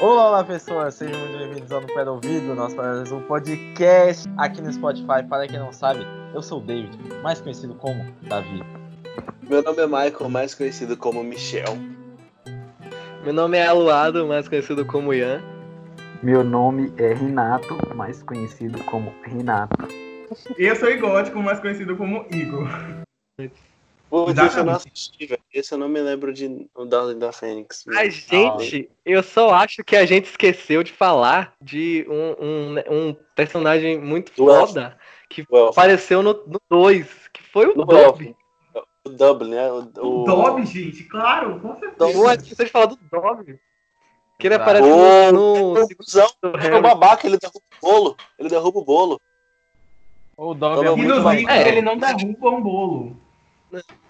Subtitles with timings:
[0.00, 4.60] Olá, pessoas, sejam muito bem-vindos ao No Pé do Ouvido, nosso mais um podcast aqui
[4.60, 5.22] no Spotify.
[5.28, 6.04] Para quem não sabe,
[6.34, 8.60] eu sou o David, mais conhecido como Davi.
[9.48, 11.78] Meu nome é Michael, mais conhecido como Michel.
[13.22, 15.49] Meu nome é Aluado, mais conhecido como Ian.
[16.22, 19.88] Meu nome é Renato, mais conhecido como Renato.
[20.58, 22.68] Eu sou Igótico, mais conhecido como Igor.
[24.10, 25.42] Putz, esse eu não assisti, velho.
[25.54, 27.86] Esse eu não me lembro de o Darling da Fênix.
[27.96, 33.16] A gente, eu só acho que a gente esqueceu de falar de um, um, um
[33.34, 34.68] personagem muito Do Elf.
[34.68, 34.98] foda
[35.30, 35.70] que O Elf.
[35.70, 36.34] apareceu no
[36.68, 38.36] 2, que foi o Dobby.
[39.06, 39.72] O Dublin, né?
[39.72, 40.24] O, O o...
[40.24, 42.12] Dobby, gente, claro, com certeza.
[42.12, 43.58] Pô, esqueci de falar do Dobby.
[44.40, 46.82] Que ele aparece Ô, no, no segundo é o Harry.
[46.82, 48.16] babaca, ele derruba o bolo.
[48.38, 49.20] Ele derruba o bolo.
[50.36, 51.68] O Dobby é E muito nos livros É.
[51.68, 53.16] ele não derruba um bolo.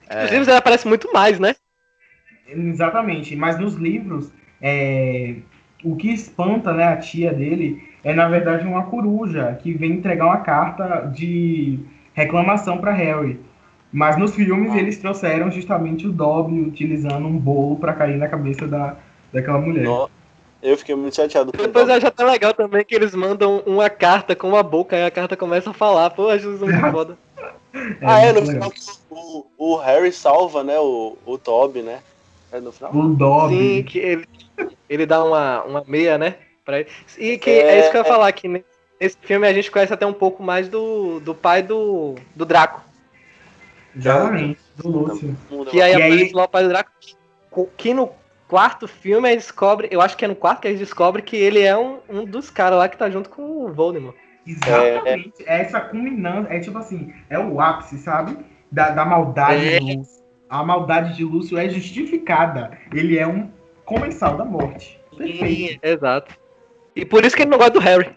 [0.08, 0.22] É.
[0.22, 1.54] Nos livros ele aparece muito mais, né?
[2.48, 5.36] Exatamente, mas nos livros, é,
[5.84, 10.24] o que espanta né, a tia dele é, na verdade, uma coruja que vem entregar
[10.26, 11.78] uma carta de
[12.14, 13.38] reclamação para Harry.
[13.92, 14.78] Mas nos filmes Ah.
[14.78, 18.96] eles trouxeram justamente o Dobby utilizando um bolo para cair na cabeça da,
[19.32, 19.84] daquela mulher.
[19.84, 20.08] No-
[20.62, 24.36] Eu fiquei muito chateado Depois eu acho até legal também que eles mandam uma carta
[24.36, 26.10] com uma boca e a carta começa a falar.
[26.10, 27.16] Pô, acho isso muito foda.
[28.02, 30.78] Ah, é, no muito final que o, o Harry salva, né?
[30.78, 32.00] O, o Toby, né?
[32.52, 32.92] É no final?
[32.92, 33.06] legal.
[33.06, 33.56] O Dobby.
[33.76, 34.28] Sim, que ele,
[34.88, 36.34] ele dá uma, uma meia, né?
[36.64, 36.88] Pra ele.
[37.16, 37.76] E que É.
[37.76, 38.64] é, isso que eu ia falar, que ne-
[39.00, 42.82] nesse filme a gente conhece até um pouco mais do, do pai do, do Draco.
[43.96, 45.36] Exatamente, do Lúcio.
[45.70, 46.90] Que aí E aparece aí- lá o pai do Draco.
[47.50, 48.10] co- Que no
[48.50, 51.22] quarto filme a gente descobre, eu acho que é no quarto que a gente descobre
[51.22, 54.16] que ele é um, um dos caras lá que tá junto com o Voldemort.
[54.44, 55.32] Exatamente.
[55.46, 56.52] É, essa culminância.
[56.52, 58.36] É tipo assim, é o ápice, sabe?
[58.72, 59.78] Da, da maldade É.
[59.78, 60.20] de Lúcio.
[60.48, 62.76] A maldade de Lúcio é justificada.
[62.92, 63.48] Ele é um
[63.84, 65.00] comensal da morte.
[65.16, 65.78] Perfeito.
[65.80, 66.34] Exato.
[66.96, 68.10] E por isso que ele não gosta do Harry.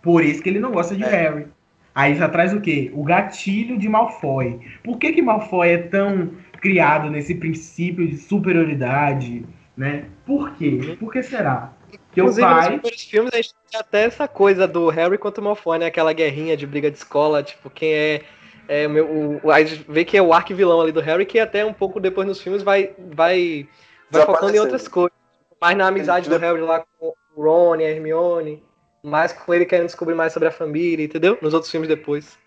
[0.00, 1.08] Por isso que ele não gosta de É.
[1.08, 1.46] Harry.
[1.94, 2.90] Aí já traz o quê?
[2.94, 4.58] O gatilho de Malfoy.
[4.82, 6.32] Por que que Malfoy é tão
[6.64, 9.44] criado nesse princípio de superioridade,
[9.76, 10.06] né?
[10.24, 10.96] Por quê?
[10.98, 11.74] Por que será?
[12.10, 12.66] Que o Inclusive, nos pai...
[12.72, 15.86] primeiros filmes a gente tem até essa coisa do Harry contra o Malfoy, né?
[15.86, 18.22] Aquela guerrinha de briga de escola, tipo, quem é.
[18.66, 21.38] é o meu, o, a gente vê que é o arquivilão ali do Harry, que
[21.38, 23.68] até um pouco depois nos filmes vai, vai,
[24.10, 25.12] vai focando em outras coisas.
[25.60, 28.62] Mais na amizade do Harry lá com o Ron e a Hermione.
[29.02, 31.36] Mais com ele querendo descobrir mais sobre a família, entendeu?
[31.42, 32.38] Nos outros filmes depois.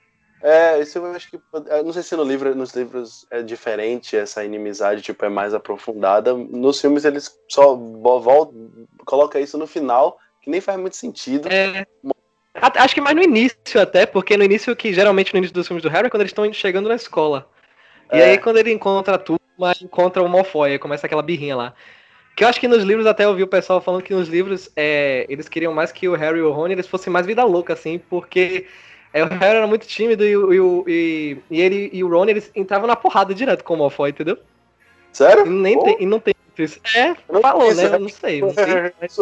[0.42, 1.40] É, isso eu acho que.
[1.70, 5.54] eu Não sei se no livro, nos livros é diferente, essa inimizade, tipo, é mais
[5.54, 6.34] aprofundada.
[6.34, 8.54] Nos filmes eles só bo- vol-
[9.06, 11.50] colocam isso no final, que nem faz muito sentido.
[11.52, 11.86] É.
[12.54, 15.84] Acho que mais no início até, porque no início, que geralmente no início dos filmes
[15.84, 17.48] do Harry, é quando eles estão chegando na escola.
[18.12, 18.32] E É.
[18.32, 19.40] aí quando ele encontra a turma,
[19.82, 21.74] encontra o Malfoy, começa aquela birrinha lá.
[22.36, 24.72] Que eu acho que nos livros, até eu vi o pessoal falando que nos livros,
[24.76, 27.74] é, eles queriam mais que o Harry e o Rony eles fossem mais vida louca,
[27.74, 28.68] assim, porque
[29.20, 32.10] é, o Harry era muito tímido e, o- e, o- e- e ele e o
[32.10, 34.38] Ron, eles entravam na porrada direto com o Malfoy, entendeu?
[35.12, 35.46] Sério?
[35.46, 36.80] E, nem tem, e não tem isso.
[36.96, 37.86] É, não falou, né?
[37.86, 38.42] Eu não sei.
[38.42, 38.66] Não sei
[39.00, 39.18] mas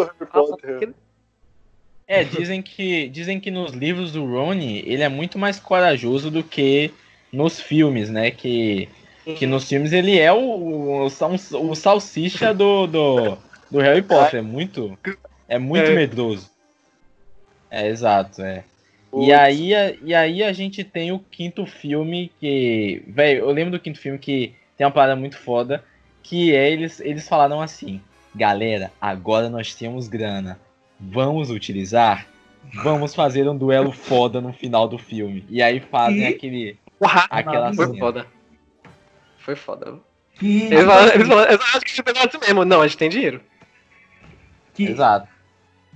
[2.07, 6.43] É, dizem que, dizem que nos livros do Rony ele é muito mais corajoso do
[6.43, 6.91] que
[7.31, 8.31] nos filmes, né?
[8.31, 8.87] Que,
[9.37, 13.37] que nos filmes ele é o, o, sal- o salsicha do, do,
[13.71, 14.39] do Harry Potter.
[14.39, 14.97] É muito,
[15.47, 15.95] é muito É.
[15.95, 16.49] medroso.
[17.69, 18.63] É, exato, é.
[19.23, 23.03] E aí, a- e aí a gente tem o quinto filme que.
[23.07, 25.83] Velho, eu lembro do quinto filme que tem uma parada muito foda.
[26.23, 28.01] Que é eles, eles falaram assim:
[28.35, 30.59] Galera, agora nós temos grana.
[30.99, 32.25] Vamos utilizar?
[32.83, 35.45] Vamos fazer um duelo foda no final do filme.
[35.49, 36.79] E aí fazem E- aquele.
[37.29, 37.99] Aquela foi cena.
[37.99, 38.27] foda.
[39.37, 39.99] Foi foda.
[40.39, 42.65] Que, Eles falaram, eles falaram, eu acho que pensaram assim mesmo.
[42.65, 43.41] Não, a gente tem dinheiro.
[44.73, 45.27] que Exato.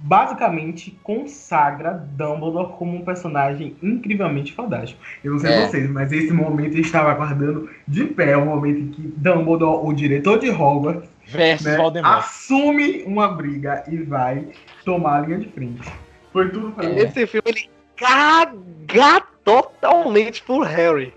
[0.02, 5.02] Basicamente consagra Dumbledore como um personagem incrivelmente fantástico.
[5.24, 5.68] Eu não sei É.
[5.68, 9.94] vocês, mas esse momento eu estava aguardando de pé, o momento em que Dumbledore, o
[9.94, 12.18] diretor de Hogwarts, Versus né, Voldemort.
[12.20, 14.48] assume uma briga e vai
[14.86, 15.92] tomar a linha de frente.
[16.32, 16.96] Foi tudo pra mim.
[16.96, 21.14] Esse filme ele caga totalmente pro Harry.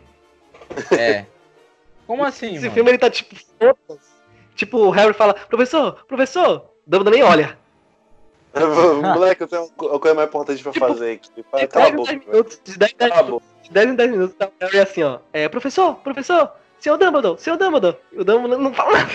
[0.90, 1.24] É.
[2.06, 2.72] Como assim, Esse mano?
[2.74, 3.34] filme ele tá tipo.
[4.54, 7.56] Tipo, o Harry fala, professor, professor, Dumbledore nem olha.
[9.14, 11.30] Moleque, eu tenho uma coisa mais importante pra Tipo, fazer aqui.
[11.36, 12.30] De Cala a 10 em boca, 10 velho.
[12.32, 13.62] minutos, de 10 em 10 Cala a minutos, boca.
[13.64, 15.18] de 10 em 10 minutos, tá o Harry assim, ó.
[15.32, 17.96] É, professor, professor, seu Dumbledore, seu Dumbledore.
[18.12, 19.12] E o Dumbledore não fala nada.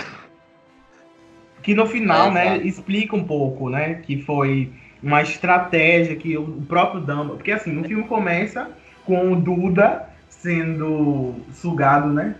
[1.62, 6.62] Que no final, É, né, explica um pouco, né, que foi uma estratégia que o
[6.68, 7.36] próprio Dumbledore.
[7.36, 8.70] Porque assim, o filme começa
[9.04, 12.34] com o Duda sendo sugado, né?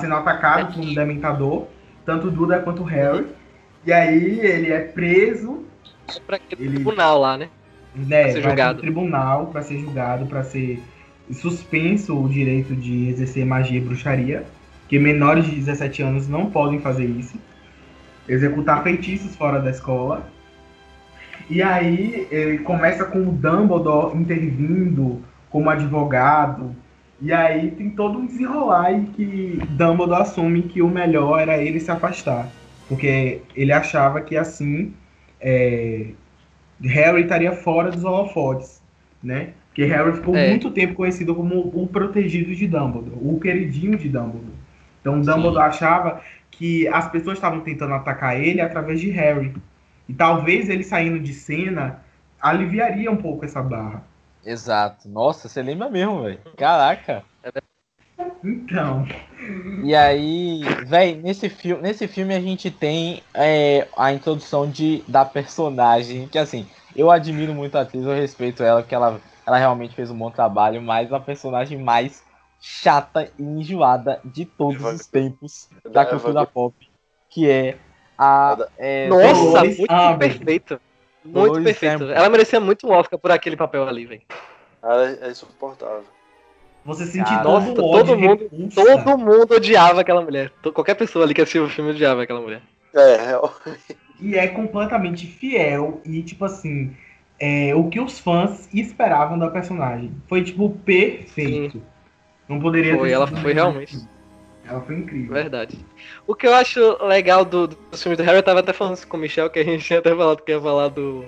[0.00, 1.66] Sendo atacado por um dementador,
[2.04, 3.26] tanto o Duda quanto o Harry.
[3.86, 5.64] E aí ele é preso,
[6.28, 7.48] Aquele Ele- tribunal lá, né?
[7.94, 8.22] né?
[8.24, 8.80] Pra ser julgado.
[8.80, 10.80] tribunal para ser julgado, para ser
[11.32, 14.44] suspenso o direito de exercer magia e bruxaria,
[14.88, 17.36] que menores de 17 anos não podem fazer isso.
[18.28, 20.28] Executar feitiços fora da escola.
[21.48, 26.74] E aí ele começa com o Dumbledore intervindo como advogado.
[27.20, 31.80] E aí tem todo um desenrolar em que Dumbledore assume que o melhor era ele
[31.80, 32.48] se afastar.
[32.88, 34.92] Porque ele achava que assim
[35.40, 36.08] é,
[36.82, 38.82] Harry estaria fora dos holofotes,
[39.22, 39.50] né?
[39.68, 40.48] Porque Harry ficou É.
[40.48, 44.58] muito tempo conhecido como o protegido de Dumbledore, o queridinho de Dumbledore.
[45.00, 46.20] Então Dumbledore achava
[46.50, 49.54] que as pessoas estavam tentando atacar ele através de Harry.
[50.08, 52.00] E talvez ele saindo de cena
[52.40, 54.02] aliviaria um pouco essa barra.
[54.44, 55.08] Exato.
[55.08, 56.38] Nossa, você lembra mesmo, velho.
[56.56, 57.22] Caraca.
[58.44, 59.04] Então,
[59.82, 65.24] E aí, véi, nesse filme, nesse filme a gente tem é, a introdução de, da
[65.24, 69.94] personagem, que assim, eu admiro muito a atriz, eu respeito ela, porque ela, ela realmente
[69.94, 72.24] fez um bom trabalho, mas a personagem mais
[72.60, 76.74] chata e enjoada de todos os tempos Da cultura pop,
[77.30, 77.76] que é
[78.18, 78.56] a.
[78.76, 80.38] é, Nossa, Dolores muito Umbridge.
[80.38, 80.80] perfeito.
[81.24, 82.04] Muito Dolores perfeito.
[82.10, 84.22] Ela merecia muito um Oscar por aquele papel ali, velho.
[84.82, 86.17] Ela é insuportável.
[86.88, 88.82] Você sentir Cara, todo nossa, todo mundo- repulsa.
[89.04, 90.50] Todo mundo odiava aquela mulher.
[90.72, 92.62] Qualquer pessoa ali que assistiu o filme odiava aquela mulher.
[92.94, 93.54] É, real.
[94.20, 96.96] E é completamente fiel e, tipo assim,
[97.38, 100.10] é, o que os fãs esperavam da personagem.
[100.26, 101.80] Foi, tipo, perfeito.
[102.48, 103.98] Não poderia Foi, ter ela foi realmente.
[104.66, 105.32] Ela foi incrível.
[105.32, 105.78] Verdade.
[106.26, 109.06] O que eu acho legal do, dos filmes do Harry, eu tava até falando isso
[109.06, 111.24] com o Michel, que a gente tinha até falado que ia falar do,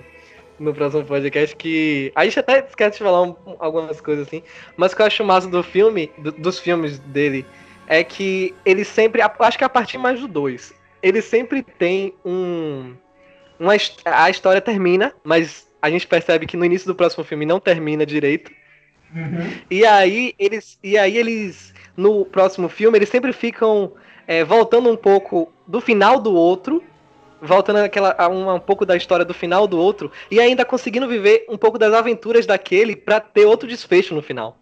[0.59, 4.43] no próximo podcast, que a gente até esquece de falar um- algumas coisas assim,
[4.77, 7.45] mas o que eu acho massa do filme, do- dos filmes dele,
[7.87, 12.93] é que ele sempre, acho que a partir mais do 2, ele sempre tem um,
[13.59, 13.73] uma,
[14.05, 18.05] a história termina, mas a gente percebe que no início do próximo filme não termina
[18.05, 18.51] direito,
[19.13, 19.51] Uhum.
[19.69, 20.79] e aí eles.
[20.81, 21.73] E aí eles.
[21.97, 23.91] No próximo filme, eles sempre ficam
[24.25, 26.81] é, voltando um pouco do final do outro.
[27.41, 30.11] Voltando aquela, a um, um pouco da história do final do outro.
[30.29, 34.57] E ainda conseguindo viver um pouco das aventuras daquele pra ter outro desfecho no final.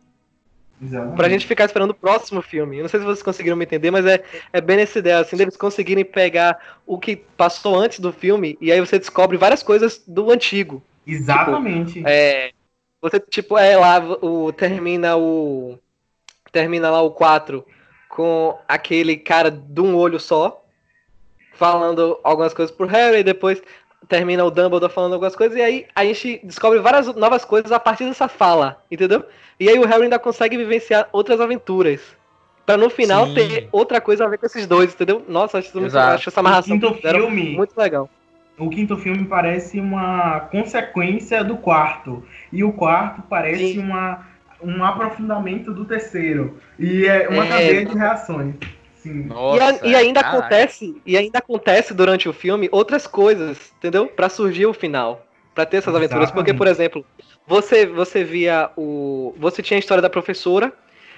[0.81, 1.15] Exatamente.
[1.17, 2.77] Pra gente ficar esperando o próximo filme.
[2.77, 4.23] Eu não sei se vocês conseguiram me entender, mas é,
[4.53, 8.57] é bem nessa ideia, assim, deles conseguirem pegar o que passou antes do filme.
[8.61, 10.81] E aí você descobre várias coisas do antigo.
[11.05, 12.01] Exatamente.
[12.05, 12.51] É,
[13.01, 15.77] você, tipo, é lá, o, termina o.
[16.51, 17.63] Termina lá o 4
[18.09, 20.65] com aquele cara de um olho só,
[21.59, 23.61] falando algumas coisas pro Harry, e depois
[24.07, 27.79] termina o Dumbledore falando algumas coisas, e aí a gente descobre várias novas coisas a
[27.79, 29.25] partir dessa fala, entendeu?
[29.59, 31.99] E aí o Harry ainda consegue vivenciar outras aventuras.
[32.65, 33.33] Pra no final Sim.
[33.33, 35.23] ter outra coisa a ver com esses dois, entendeu?
[35.27, 38.09] Nossa, acho, isso muito, acho essa amarração O quinto que fizeram filme- muito legal.
[38.57, 42.23] O quinto filme parece uma consequência do quarto.
[42.53, 43.79] E o quarto parece Sim.
[43.79, 44.25] uma,
[44.61, 46.57] um aprofundamento do terceiro.
[46.77, 47.49] E é uma É.
[47.49, 48.55] cadeia de reações.
[49.09, 49.35] Sim.
[49.47, 50.37] E, a- e ainda caraca.
[50.37, 54.07] acontece, e ainda acontece durante o filme outras coisas, entendeu?
[54.07, 57.05] Pra surgir o final, Pra ter essas aventuras, porque por exemplo,
[57.45, 60.71] você você via o, você tinha a história da professora,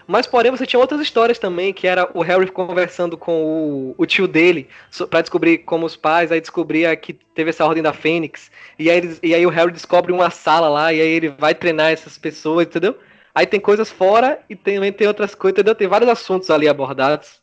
[0.07, 4.05] mas porém você tinha outras histórias também, que era o Harry conversando com o, o
[4.05, 7.93] tio dele so- pra descobrir como os pais, aí descobria que teve essa ordem da
[7.93, 8.49] Fênix,
[8.79, 11.53] e aí, eles- e aí o Harry descobre uma sala lá, e aí ele vai
[11.53, 12.97] treinar essas pessoas, entendeu?
[13.33, 15.75] Aí tem coisas fora e também tem outras coisas, entendeu?
[15.75, 17.39] Tem vários assuntos ali abordados.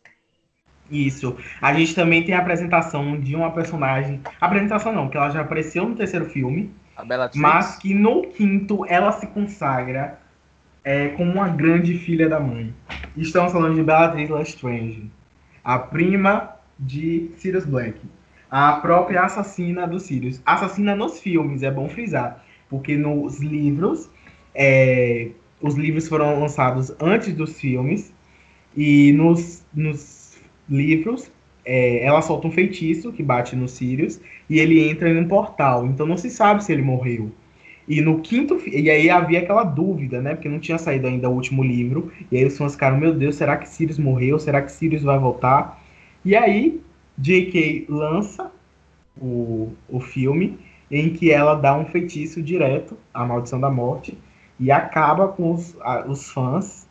[0.90, 1.36] Isso.
[1.60, 4.20] A gente também tem a apresentação de uma personagem.
[4.40, 7.40] Apresentação não, que ela já apareceu no terceiro filme, A Bellatrix.
[7.40, 10.18] mas que no quinto ela se consagra
[10.82, 12.74] é, como uma grande filha da mãe.
[13.16, 15.10] Estamos falando de Bellatrix Lestrange,
[15.62, 18.00] a prima de Sirius Black,
[18.50, 20.40] a própria assassina do Sirius.
[20.46, 24.08] Assassina nos filmes, é bom frisar, porque nos livros,
[24.54, 25.30] é,
[25.60, 28.14] os livros foram lançados antes dos filmes
[28.76, 30.17] e nos, nos
[30.68, 31.30] livros
[31.64, 35.86] é, ela solta um feitiço que bate no Sirius e ele entra em um portal.
[35.86, 37.30] Então não se sabe se ele morreu.
[37.86, 40.34] E no quinto e aí havia aquela dúvida, né?
[40.34, 42.12] Porque não tinha saído ainda o último livro.
[42.30, 44.38] E aí os fãs ficaram, meu Deus, será que Sirius morreu?
[44.38, 45.82] Será que Sirius vai voltar?
[46.24, 46.80] E aí
[47.18, 47.86] J.K.
[47.88, 48.50] lança
[49.20, 50.58] o, o filme
[50.90, 54.18] em que ela dá um feitiço direto, a maldição da morte,
[54.58, 56.87] e acaba com os, a- os fãs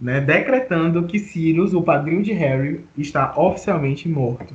[0.00, 4.54] né, decretando que Sirius, o padrinho de Harry, está oficialmente morto.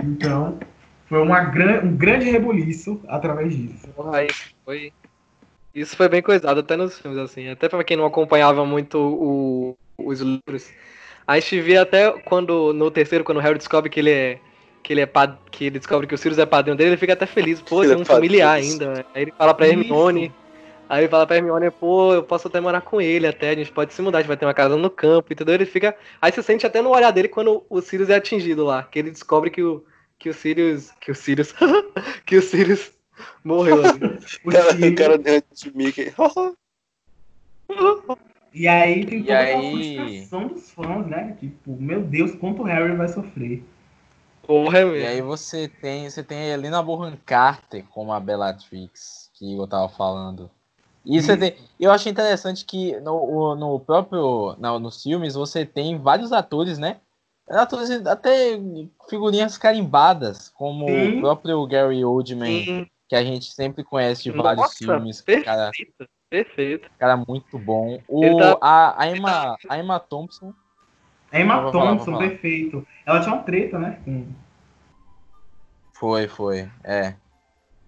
[0.00, 0.58] Então,
[1.06, 3.88] foi uma gran, um grande rebuliço através disso.
[3.88, 4.28] Porra, aí
[4.64, 4.92] Foi.
[5.74, 7.48] Isso foi bem coisado, até nos filmes, assim.
[7.48, 10.70] Até pra quem não acompanhava muito o, os livros.
[11.26, 14.38] A gente via até quando, no terceiro, quando o Harry descobre que ele é.
[14.82, 15.36] Que ele é pad...
[15.50, 17.60] que ele descobre que o Sirius é padrinho dele, ele fica até feliz.
[17.60, 18.94] Pô, Ele é um familiar ainda.
[18.94, 19.04] né?
[19.14, 19.74] Aí ele fala pra Isso.
[19.80, 20.32] Hermione.
[20.88, 23.70] Aí ele fala pra Hermione, pô, eu posso até morar com ele até, a gente
[23.70, 25.54] pode se mudar, a gente vai ter uma casa no campo, entendeu?
[25.54, 25.94] Ele fica.
[26.20, 29.10] Aí você sente até no olhar dele quando o Sirius é atingido lá, que ele
[29.10, 29.84] descobre que o.
[30.18, 30.90] Que o Sirius.
[31.00, 31.54] Que o Sirius.
[32.26, 32.90] que o Sirius
[33.44, 34.18] morreu ali.
[34.44, 36.12] O Cara, Sirius- cara deu de Mickey.
[38.54, 41.36] E aí tem E toda aquela aí- frustração dos fãs, né?
[41.38, 43.62] Tipo, meu Deus, quanto o Harry vai sofrer.
[44.42, 49.30] Porra, é E aí você tem, você tem a Helena Bonham Carter como a Bellatrix,
[49.34, 50.50] que eu tava falando.
[51.04, 55.98] E você tem, eu acho interessante que no, no próprio, não, nos filmes você tem
[55.98, 57.00] vários atores, né?
[57.48, 58.58] Atores até
[59.08, 61.16] figurinhas carimbadas, como Sim.
[61.16, 65.70] o próprio Gary Oldman, Sim, que a gente sempre conhece de Nossa, vários filmes, cara,
[65.70, 66.90] perfeito, perfeito.
[66.98, 68.02] cara muito bom.
[68.06, 70.52] O, tá- a, a, Emma, a Emma Thompson,
[71.30, 72.28] A Emma Thompson, falar.
[72.28, 72.86] perfeito.
[73.06, 74.00] Ela tinha uma treta, né?
[75.94, 77.14] Foi, foi, é.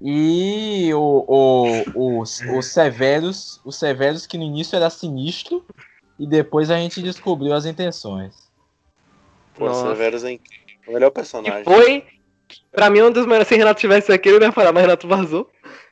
[0.00, 5.62] E o, o, o, o Severus, o Severus que no início era sinistro
[6.18, 8.50] e depois a gente descobriu as intenções.
[9.54, 9.88] Pô, Nossa.
[9.88, 10.60] Severus é incrível.
[10.88, 11.64] O melhor personagem.
[11.64, 12.04] foi,
[12.72, 13.46] pra mim, um dos melhores.
[13.46, 15.50] Se Renato tivesse aqui, eu não ia falar, mas Renato vazou.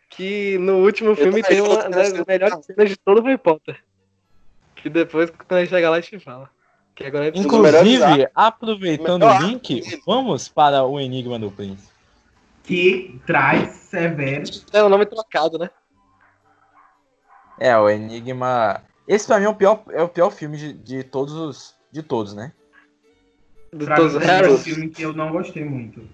[0.09, 3.79] Que no último filme tem uma das melhores cenas de todo o Harry Potter.
[4.75, 6.49] Que depois, quando a gente chegar lá, a gente fala.
[6.95, 11.98] Que agora é Inclusive, aproveitando Melhor o link, vamos para o Enigma do Príncipe.
[12.69, 14.65] Que traz Severus.
[14.73, 15.71] é o nome trocado, né?
[17.59, 18.83] É, o Enigma.
[19.07, 21.75] Esse pra mim é o pior, é o pior filme de, de todos os.
[21.91, 22.53] De todos, né?
[23.73, 26.07] Do Pra todos mim, é um filme que eu não gostei muito.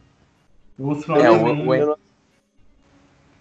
[0.79, 1.99] Os É, o- não- o-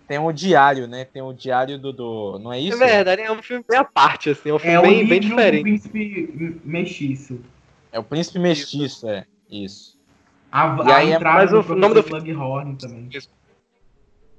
[0.08, 1.06] Tem o diário, né?
[1.06, 1.94] Tem o diário do.
[1.94, 2.78] do não é É isso?
[2.80, 4.50] verdade, é um filme bem à parte, assim.
[4.50, 5.62] É um filme É o bem, bem livro do diferente.
[5.62, 7.40] príncipe mestiço.
[7.92, 9.26] É o Príncipe Mestiço, é.
[9.48, 9.93] Isso.
[10.54, 13.10] A, E a aí é entrada mais do o nome do Slughorn também.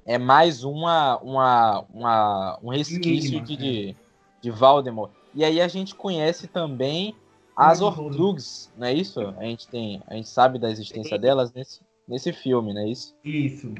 [0.05, 3.57] É mais uma, uma, uma um resquício Enigma, de, é.
[3.57, 3.95] de,
[4.41, 5.11] de Valdemort.
[5.33, 7.13] E aí a gente conhece também
[7.57, 9.19] as Horcruxes, não é isso?
[9.37, 13.13] A gente tem, a gente sabe da existência delas nesse, nesse filme, não é isso?
[13.23, 13.73] Isso.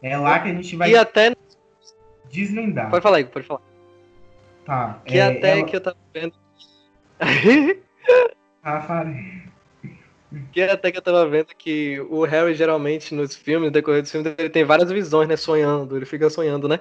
[0.00, 1.34] É lá que a gente vai E até.
[2.30, 2.88] desvendar.
[2.90, 3.62] Pode falar, Igor, pode falar.
[4.64, 5.00] Tá.
[5.04, 6.34] Que é, até ela- que eu tava vendo.
[8.62, 9.47] Ah, falei.
[10.52, 14.10] Que até que eu tava vendo que o Harry geralmente nos filmes, no decorrer dos
[14.10, 15.36] filmes, ele tem várias visões, né?
[15.36, 16.80] Sonhando, ele fica sonhando, né?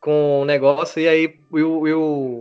[0.00, 1.86] Com o negócio, e aí o,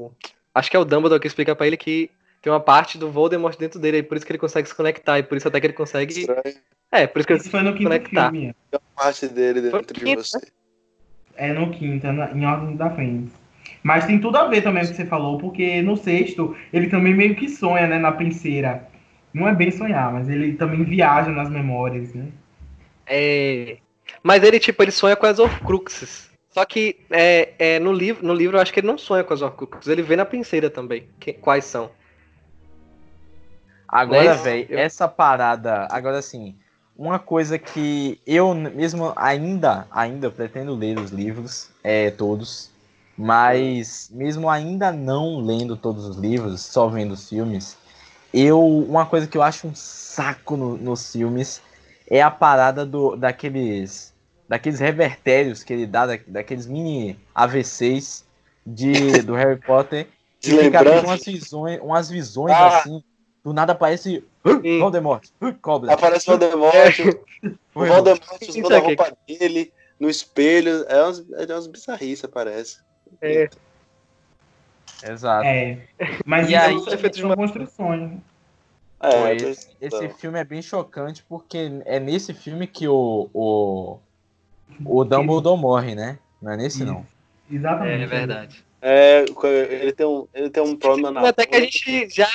[0.08, 0.12] o-
[0.56, 2.10] acho que é o Dumbledore que explica pra ele que
[2.42, 5.20] tem uma parte do Voldemort dentro dele, e por isso que ele consegue se conectar,
[5.20, 6.22] e por isso até que ele consegue.
[6.22, 6.56] Estranho.
[6.92, 8.32] É, por isso que ele Isso foi no quinto conectar.
[8.32, 8.56] filme.
[8.96, 10.40] parte dele dentro de você.
[11.36, 13.32] É no quinto, é na- em Ordem da Fênix.
[13.84, 16.90] Mas tem tudo a ver também com o que você falou, porque no sexto ele
[16.90, 18.88] também meio que sonha, né, na penseira.
[19.34, 22.28] Não é bem sonhar, mas ele também viaja nas memórias, né?
[23.06, 23.78] É.
[24.24, 26.30] Mas ele, tipo, ele sonha com as Horcruxes.
[26.52, 29.34] Só que é, é, no, livro, no livro eu acho que ele não sonha com
[29.34, 31.08] as Horcruxes, ele vê na penseira também.
[31.20, 31.92] que- quais são.
[33.88, 35.88] Agora, velho, eu- essa parada.
[35.92, 36.56] Agora, assim,
[36.98, 42.70] uma coisa que eu mesmo ainda, ainda pretendo ler os livros, é, todos.
[43.18, 47.78] Mas, mesmo ainda não lendo todos os livros, só vendo os filmes,
[48.34, 48.60] eu.
[48.62, 51.62] Uma coisa que eu acho um saco no- nos filmes
[52.10, 54.14] é a parada do, daqueles.
[54.48, 58.26] Daqueles revertérios que ele dá, da- daqueles mini AVCs
[58.66, 60.08] de, do Harry Potter.
[60.42, 61.06] De lembrança.
[61.06, 62.78] umas visões, umas visões Ah.
[62.80, 63.04] assim.
[63.44, 64.24] Do nada aparece
[64.62, 64.80] Sim.
[64.80, 65.24] Voldemort,
[65.62, 65.94] cobra.
[65.94, 67.00] Aparece o Voldemort,
[67.44, 68.88] o Foi, Voldemort usando a aqui.
[68.88, 70.86] roupa dele, no espelho.
[70.88, 72.78] É umas, é umas bizarrices, parece.
[73.22, 73.50] É,
[75.08, 75.46] Exato.
[75.46, 75.78] É.
[76.26, 78.02] Mas E isso aí- são- Efeitos de uma- construções.
[78.02, 78.18] né?
[79.02, 83.98] É, esse, esse filme é bem chocante porque é nesse filme que o, o,
[84.86, 86.20] o Dumbledore morre, né?
[86.42, 87.06] Não é nesse não.
[87.50, 88.04] Exatamente.
[88.04, 88.64] é verdade.
[88.82, 89.26] é,
[89.70, 91.30] ele tem um, ele tem um problema na.
[91.30, 92.28] até que a gente já.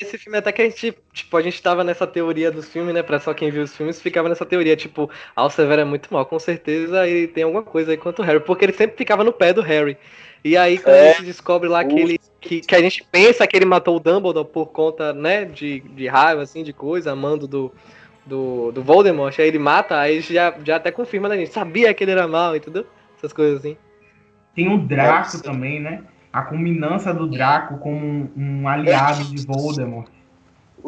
[0.00, 0.96] Nesse filme, até que a gente.
[1.12, 3.02] Tipo, a gente tava nessa teoria dos filmes, né?
[3.02, 6.12] Pra só quem viu os filmes, ficava nessa teoria, tipo, ah, o Severo é muito
[6.12, 9.22] mal, com certeza ele tem alguma coisa aí quanto o Harry, porque ele sempre ficava
[9.24, 9.96] no pé do Harry.
[10.44, 11.10] E aí, quando É.
[11.10, 12.18] a gente descobre lá que ele.
[12.40, 16.06] Que, que a gente pensa que ele matou o Dumbledore por conta, né, de, de
[16.06, 17.72] raiva, assim, de coisa, amando do,
[18.24, 21.92] do, do Voldemort, aí ele mata, aí já, já até confirma, né, a gente sabia
[21.92, 22.86] que ele era mal, entendeu?
[23.16, 23.76] Essas coisas assim.
[24.54, 26.02] Tem o Draco É, também, né?
[26.32, 30.08] A culminância do Draco como um, um aliado de Voldemort.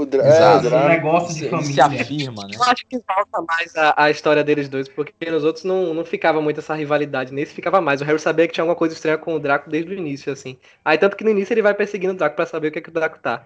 [0.01, 0.67] O Dra Exato.
[0.67, 1.75] é, o negócio de família.
[1.75, 2.53] se afirma, né?
[2.55, 6.07] Eu acho que falta mais a, a história deles dois, porque nos outros não, não
[6.07, 7.35] ficava muito essa rivalidade.
[7.35, 8.01] Nesse ficava mais.
[8.01, 10.57] O Harry sabia que tinha alguma coisa estranha com o Draco desde o início, assim.
[10.83, 12.83] Aí tanto que no início ele vai perseguindo o Draco pra saber o que, é
[12.83, 13.45] que o Draco tá.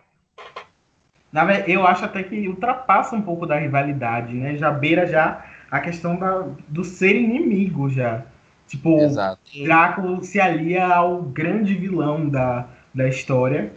[1.32, 4.56] Na verdade, eu acho até que ultrapassa um pouco da rivalidade, né?
[4.56, 8.22] Já beira já a questão da, do ser inimigo já.
[8.68, 9.40] Tipo, Exato.
[9.64, 13.72] Draco se alia ao grande vilão da, da história,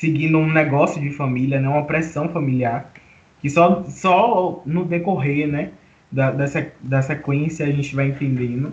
[0.00, 1.68] seguindo um negócio de família, né?
[1.68, 2.90] uma pressão familiar,
[3.38, 5.72] que só, só no decorrer né?
[6.10, 8.72] da, se- da sequência a gente vai entendendo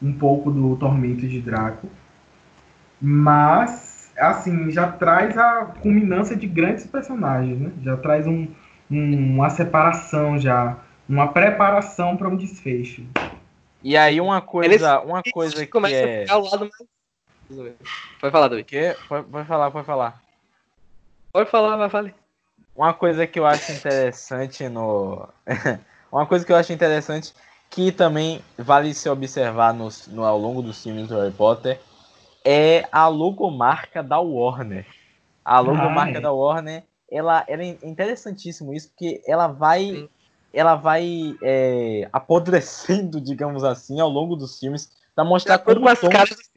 [0.00, 1.86] um pouco do tormento de Draco.
[2.98, 7.70] Mas, assim, já traz a culminância de grandes personagens, né?
[7.82, 8.48] Já traz um,
[8.90, 13.04] um- uma separação já, uma preparação para um desfecho.
[13.82, 16.20] E aí uma coisa, uma coisa que começa a é.
[16.22, 17.74] ficar ao lado mais.
[18.20, 18.66] Pode falar, David.
[18.66, 18.96] Que?
[19.06, 20.31] Pode falar, pode falar.
[21.32, 22.14] Pode falar, vai, fale.
[22.76, 25.28] Uma coisa que eu acho interessante no.
[26.12, 27.32] uma coisa que eu acho interessante
[27.70, 31.80] que também vale se observar nos- no, ao longo dos filmes do Harry Potter
[32.44, 34.86] é a logomarca da Warner.
[35.44, 36.20] A logomarca é.
[36.20, 39.80] da Warner, ela, ela é interessantíssimo isso, porque ela vai.
[39.80, 40.08] Sim.
[40.54, 45.88] Ela vai é, apodrecendo, digamos assim, ao longo dos filmes, pra De mostrar como com
[45.88, 46.51] as caras.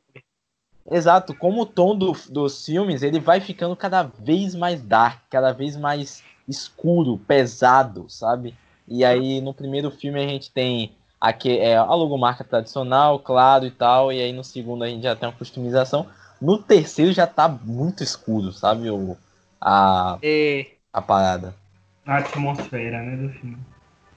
[0.90, 5.52] Exato, como o tom do- dos filmes, ele vai ficando cada vez mais dark, cada
[5.52, 8.54] vez mais escuro, pesado, sabe?
[8.88, 13.72] E aí no primeiro filme a gente tem aqui, é, a logomarca tradicional, claro e
[13.72, 16.06] tal, e aí no segundo a gente já tem uma customização.
[16.40, 18.90] No terceiro já tá muito escuro, sabe?
[18.92, 19.18] O,
[19.60, 20.68] a, E...
[20.94, 21.56] a parada.
[22.06, 23.58] A atmosfera né, do filme.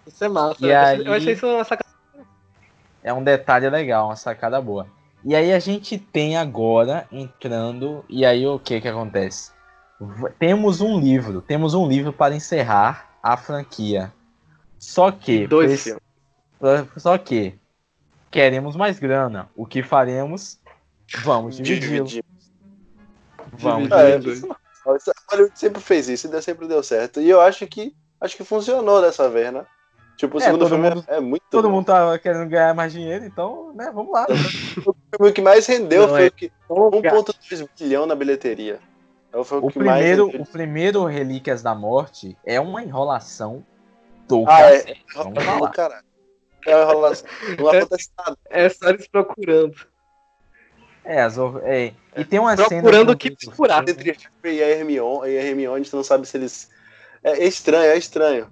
[0.06, 0.56] Isso é massa.
[0.60, 1.88] E eu, aí- achei, eu achei isso uma sacada.
[3.02, 4.86] É um detalhe legal, uma sacada boa.
[5.28, 8.02] E aí a gente tem agora entrando.
[8.08, 9.52] E aí o que que acontece?
[10.38, 14.10] Temos um livro, temos um livro para encerrar a franquia.
[14.78, 15.46] Só que.
[15.46, 16.02] Dois filmes.
[16.96, 17.54] Só que.
[18.30, 19.50] Queremos mais grana.
[19.54, 20.58] O que faremos?
[21.22, 22.24] Vamos dividir.
[23.52, 24.32] Vamos É, dividir.
[24.32, 24.48] isso-
[25.30, 27.20] Hollywood sempre fez isso e sempre deu certo.
[27.20, 29.66] E eu acho que acho que funcionou dessa vez, né?
[30.18, 31.76] Tipo, o É, segundo todo filme mundo- é, é muito Todo bom.
[31.76, 33.88] mundo tá querendo ganhar mais dinheiro, então, né?
[33.94, 34.26] Vamos lá.
[35.20, 38.80] O que mais rendeu Não, foi é- o que 1.2 bilhão na bilheteria.
[39.28, 40.42] Então foi o, O que mais primeiro, rendeu.
[40.42, 43.64] o primeiro Relíquias da Morte é uma enrolação
[44.26, 44.96] do Ah, é.
[45.14, 45.70] Vamos falar.
[45.70, 46.04] Caralho.
[46.66, 47.28] É uma enrolação.
[47.56, 48.36] Não acontece nada.
[48.50, 49.76] É só eles procurando.
[51.04, 53.88] É, as é, e tem uma Procurando cena o que procurar.
[53.88, 54.10] Entre
[54.42, 56.68] Harry e a Hermione, e a Hermione, você não sabe se eles.
[57.22, 58.48] É, é estranho, é estranho.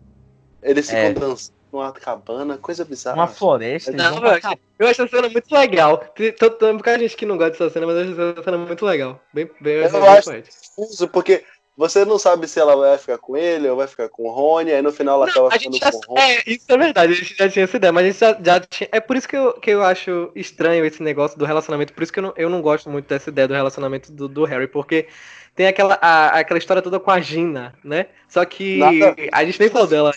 [0.63, 1.13] Eles ficam É.
[1.13, 3.17] dançando numa cabana, coisa bizarra.
[3.17, 3.93] uma floresta.
[3.93, 5.99] Não, vão eu achei, eu achei essa cena muito legal.
[5.99, 8.85] Tem tem- pouca gente que não gosta dessa cena, mas eu achei essa cena muito
[8.85, 9.21] legal.
[9.33, 10.31] Bem, bem, Eu bem acho-
[10.77, 11.45] confuso, porque
[11.77, 14.73] você não sabe se ela vai ficar com ele ou vai ficar com o Rony,
[14.73, 16.21] aí no final ela Não, acaba a ficando já, com o Rony.
[16.23, 18.61] é, isso é verdade, a gente já tinha essa ideia, mas a gente já, já
[18.61, 18.89] tinha.
[18.93, 22.13] É por isso que eu, que eu acho estranho esse negócio do relacionamento, por isso
[22.13, 25.07] que eu não, eu não gosto muito dessa ideia do relacionamento do, do Harry, porque
[25.55, 28.07] tem aquela, a- aquela história toda com a Gina, né?
[28.29, 29.15] Só que Nada.
[29.33, 30.13] a gente nem falou dela.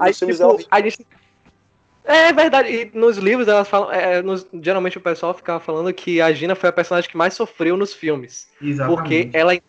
[0.00, 0.66] Aí, é tipo, horrível.
[0.70, 1.06] a gente.
[2.08, 3.90] É verdade, e nos livros elas falam.
[3.90, 7.34] é, nos- geralmente o pessoal ficava falando que a Gina foi a personagem que mais
[7.34, 8.48] sofreu nos filmes.
[8.62, 8.96] Exatamente.
[8.96, 9.60] Porque ela é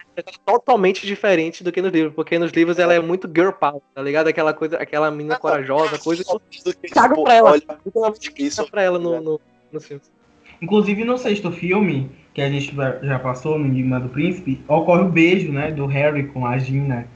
[0.46, 2.14] totalmente diferente do que nos livros.
[2.14, 4.28] Porque nos livros ela é muito girl power, tá ligado?
[4.28, 6.24] Aquela coisa, aquela menina corajosa, coisa.
[6.52, 7.52] Que, Caga tipo, pra ela.
[7.52, 7.64] olha,
[8.38, 8.70] Isso.
[8.70, 9.42] pra ela no, no,
[9.72, 10.12] nos filmes.
[10.62, 15.02] Inclusive no sexto filme, que a gente já já passou, no Enigma do Príncipe, ocorre
[15.02, 17.08] o beijo, né, do Harry com a Gina.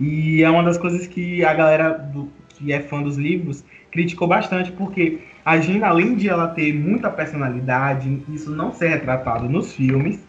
[0.00, 4.28] E é uma das coisas que a galera do- que é fã dos livros criticou
[4.28, 9.72] bastante, porque a Gina, além de ela ter muita personalidade, isso não ser retratado nos
[9.72, 10.26] filmes,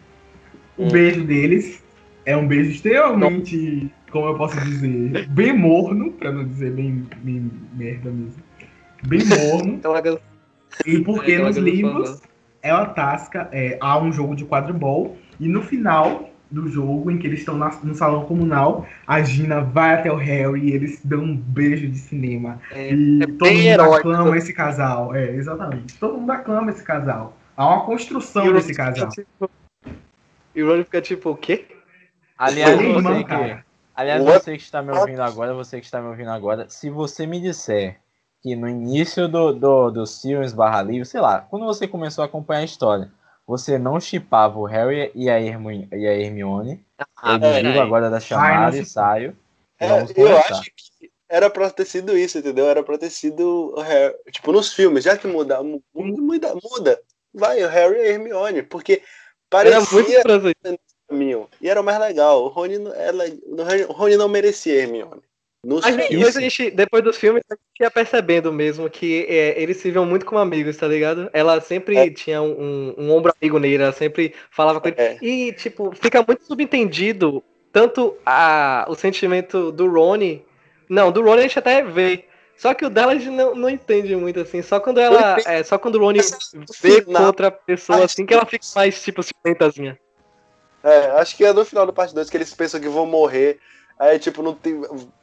[0.76, 0.88] o Hum.
[0.90, 1.82] beijo deles
[2.24, 7.50] é um beijo extremamente, como eu posso dizer, bem morno, pra não dizer bem, bem
[7.74, 8.42] merda mesmo.
[9.02, 9.78] Bem morno.
[10.02, 10.18] Gan-
[10.86, 12.22] E porque aquela nos livros
[12.62, 17.26] ela tasca, é, há um jogo de quadribol e no final do jogo, em que
[17.26, 21.36] eles estão no salão comunal, a Gina vai até o Harry e eles dão um
[21.36, 22.60] beijo de cinema.
[22.72, 23.94] É, e é todo mundo heróico.
[23.96, 25.14] aclama esse casal.
[25.14, 25.94] É, exatamente.
[25.98, 27.36] Todo mundo aclama esse casal.
[27.56, 29.08] Há uma construção E desse casal.
[29.10, 29.50] tipo-
[30.54, 31.66] E o Ron fica tipo, o quê?
[32.36, 33.56] Aliás, Meu irmão, você que,
[33.94, 37.26] aliás, você que está me ouvindo agora, você que está me ouvindo agora, se você
[37.26, 37.98] me disser
[38.42, 42.26] que no início do, do, dos filmes barra livro, sei lá, quando você começou a
[42.26, 43.10] acompanhar a história,
[43.50, 46.84] você não chipava o Harry e a, Hermione, e a Hermione,
[47.16, 49.36] Ah, eu desligo agora da Ai, chamada não e saio.
[49.78, 52.68] É, eu acho que era pra ter sido isso, entendeu?
[52.68, 54.14] Era pra ter sido o Harry.
[54.30, 57.00] Tipo, nos filmes, já que muda, mu- muda, muda, muda.
[57.34, 58.62] Vai, o Harry e a Hermione.
[58.62, 59.02] Porque
[59.52, 60.78] Era muito parecia estranho.
[61.08, 61.48] caminho.
[61.60, 62.44] E era o mais legal.
[62.44, 63.24] O Rony, não- ela,
[63.88, 65.22] o Rony não merecia Hermione.
[65.62, 66.10] Nos Mas filmes.
[66.10, 69.90] depois a gente, depois dos filmes, a gente ia percebendo mesmo que é, eles se
[69.90, 71.28] viam muito como amigos, tá ligado?
[71.34, 72.10] Ela sempre É.
[72.10, 74.96] tinha um, um- um ombro amigo nele, ela sempre falava com ele.
[74.98, 75.18] É.
[75.20, 77.42] E, tipo, fica muito subentendido
[77.72, 80.42] tanto a, o sentimento do Rony.
[80.88, 82.24] Não, do Rony a gente até vê.
[82.56, 84.62] Só que o dela a gente não, não entende muito, assim.
[84.62, 85.36] Só quando ela.
[85.46, 86.20] É, só quando o Rony
[86.82, 89.98] vê final, contra a pessoa, assim, que ela fica mais, tipo, ciumentazinha.
[90.82, 93.58] É, acho que é no final do parte 2 que eles pensam que vão morrer.
[94.00, 94.80] Aí, tipo, não tem.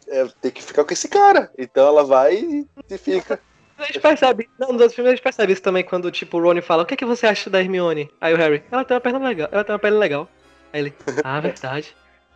[0.07, 1.51] É, tem que ficar com esse cara.
[1.57, 3.39] Então ela vai e, e fica.
[3.75, 6.41] A gente percebe, não, nos outros filmes a gente percebe isso também quando, tipo, o
[6.41, 8.09] Rony fala, o que, é que você acha da Hermione?
[8.21, 10.27] Aí o Harry, ela tem uma perna legal, ela tem uma pele legal.
[10.71, 11.95] Aí ele, ah, verdade.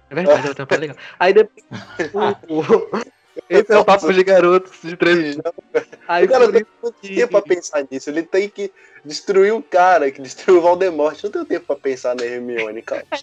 [0.10, 0.98] É verdade, ela tem uma pele legal.
[1.20, 1.66] Aí depois.
[2.48, 3.02] O, o,
[3.50, 5.44] esse é o papo de garotos de 13 anos.
[6.08, 8.10] Aí O cara por não isso tem tempo pra pensar nisso.
[8.10, 8.72] Ele tem que
[9.06, 11.22] destruir o cara, que destruiu o Voldemort.
[11.24, 13.06] Não tem tempo pra pensar na Hermione, cara.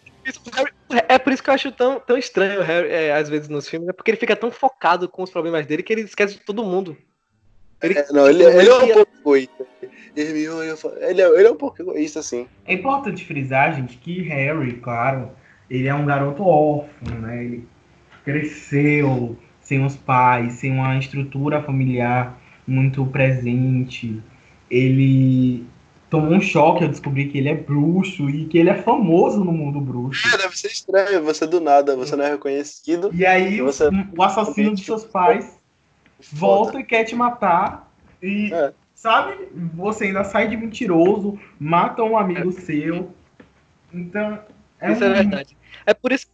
[1.09, 3.68] É por isso que eu acho tão, tão estranho o Harry, é, às vezes, nos
[3.68, 6.40] filmes, é porque ele fica tão focado com os problemas dele que ele esquece de
[6.40, 6.97] todo mundo.
[7.83, 9.66] Ele, É, não, ele, tipo, ele é um pouco egoísta.
[10.16, 12.49] Hermione, eu falo- ele é, ele é um pouco egoísta, assim.
[12.66, 15.31] É importante frisar, gente, que Harry, claro,
[15.71, 17.44] ele é um garoto órfão, né?
[17.44, 17.68] Ele
[18.25, 19.37] cresceu
[19.68, 24.18] sem os pais, sem uma estrutura familiar muito presente.
[24.70, 25.66] Ele
[26.09, 29.52] tomou um choque ao descobrir que ele é bruxo e que ele é famoso no
[29.52, 30.26] mundo bruxo.
[30.35, 31.22] É, deve ser estranho.
[31.22, 33.11] Você do nada, você não é reconhecido.
[33.12, 35.59] E aí o, Você- o assassino dos seus pais
[36.33, 37.92] volta e quer te matar.
[38.22, 38.72] E, É.
[38.94, 43.11] sabe, você ainda sai de mentiroso, mata um amigo seu.
[43.92, 44.38] Então,
[44.81, 45.59] é Isso um, é verdade.
[45.85, 46.26] É por isso,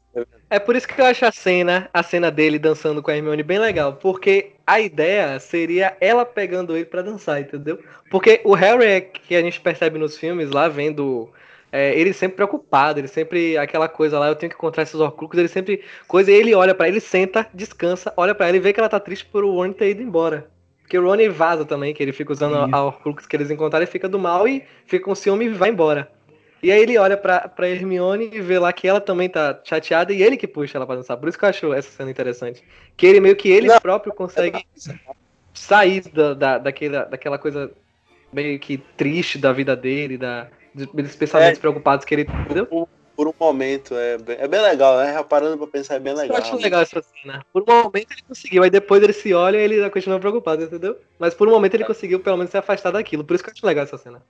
[0.55, 3.43] é por isso que eu acho a cena, a cena dele dançando com a Hermione
[3.43, 7.83] bem legal, porque a ideia seria ela pegando ele pra dançar, entendeu?
[8.09, 11.29] Porque o Harry é que a gente percebe nos filmes lá vendo
[11.73, 15.41] é, ele sempre preocupado, ele sempre aquela coisa lá, eu tenho que encontrar esses Horcruxes,
[15.41, 18.79] ele sempre coisa, ele olha pra ele, senta, descansa, olha pra ela e vê que
[18.79, 20.49] ela tá triste por o Ron ter ido embora.
[20.83, 22.77] Porque o Ron vaza também, que ele fica usando Isso.
[22.77, 25.71] a Horcrux que eles encontraram e fica do mal e fica com ciúme e vai
[25.71, 26.14] embora.
[26.65, 30.15] E aí ele olha pra, pra Hermione e vê lá que ela também tá chateada
[30.15, 31.15] e ele que puxa ela pra dançar.
[31.19, 32.65] Por isso que eu acho essa cena interessante.
[32.97, 33.79] Que ele meio que ele Não.
[33.79, 34.65] próprio consegue
[35.53, 37.71] sair da, da, daquela, daquela coisa
[38.33, 41.61] meio que triste da vida dele, da, dos pensamentos É.
[41.61, 42.65] preocupados que ele tem, entendeu?
[42.65, 45.23] Por, por um momento, é bem, é bem legal, né?
[45.23, 46.35] Parando pra pensar, é bem legal.
[46.35, 47.45] Eu acho legal essa cena.
[47.53, 50.99] Por um momento ele conseguiu, aí depois ele se olha e ele continua preocupado, entendeu?
[51.19, 53.23] Mas por um momento ele conseguiu pelo menos se afastar daquilo.
[53.23, 54.23] Por isso que eu acho legal essa cena.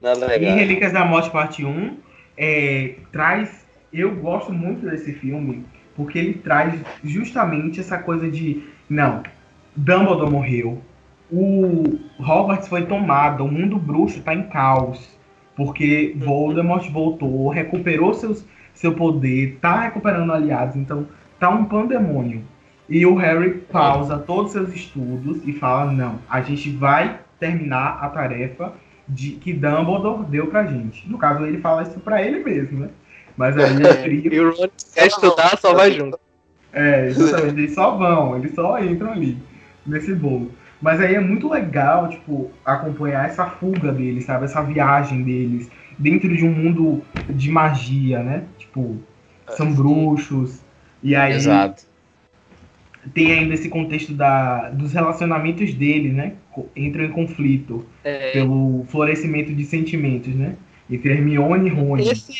[0.00, 0.56] Legal.
[0.56, 1.96] Relíquias da Morte Parte 1,
[2.36, 3.66] é, traz.
[3.92, 5.64] Eu gosto muito desse filme,
[5.96, 8.62] porque ele traz justamente essa coisa de.
[8.88, 9.22] Não,
[9.74, 10.82] Dumbledore morreu.
[11.30, 15.16] O Hogwarts foi tomado, o mundo bruxo tá em caos.
[15.56, 21.08] Porque Voldemort voltou, recuperou seus, seu poder, tá recuperando aliados, então
[21.38, 22.44] tá um pandemônio.
[22.88, 27.98] E o Harry pausa todos os seus estudos e fala: não, a gente vai terminar
[28.00, 28.72] a tarefa
[29.08, 31.08] de, que Dumbledore deu pra gente.
[31.08, 32.90] No caso, ele fala isso pra ele mesmo, né?
[33.36, 36.18] Mas aí ele cria- E o Ron quer estudar, só vai junto.
[36.72, 39.38] é, exatamente, eles só vão, eles só entram ali,
[39.86, 40.52] nesse bolo.
[40.80, 44.44] Mas aí é muito legal, tipo, acompanhar essa fuga deles, sabe?
[44.44, 45.68] Essa viagem deles
[45.98, 48.44] dentro de um mundo de magia, né?
[48.58, 49.02] Tipo,
[49.48, 50.60] são bruxos.
[51.02, 51.82] E aí Exato.
[53.14, 56.36] tem ainda esse contexto da, dos relacionamentos deles, né?
[56.76, 60.56] Entram em conflito É, pelo florescimento de sentimentos, né?
[60.90, 62.08] Entre Hermione e Rony.
[62.10, 62.32] Esse.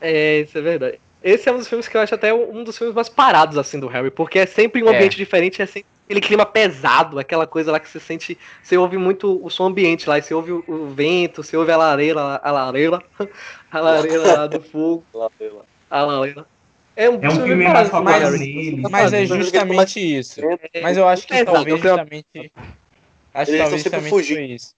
[0.00, 0.98] É, isso é verdade.
[1.22, 3.80] Esse é um dos filmes que eu acho até um dos filmes mais parados, assim,
[3.80, 4.94] do Harry, porque é sempre em um É.
[4.96, 8.38] ambiente diferente, é sempre aquele clima pesado, aquela coisa lá que você sente.
[8.62, 11.72] Você ouve muito o som ambiente lá, e você ouve o, o vento, você ouve
[11.72, 13.02] a lareira, a lareira,
[13.70, 15.06] a lareira lá do fogo,
[15.90, 16.46] a lareira.
[16.96, 18.36] É um, É um filme mais focado.
[18.90, 20.40] Mas é justamente isso.
[20.72, 22.52] É, Mas eu acho que Exato, talvez eu tenho- justamente.
[23.38, 24.52] Acho que Eles talvez estão sempre justamente fugindo.
[24.52, 24.74] isso.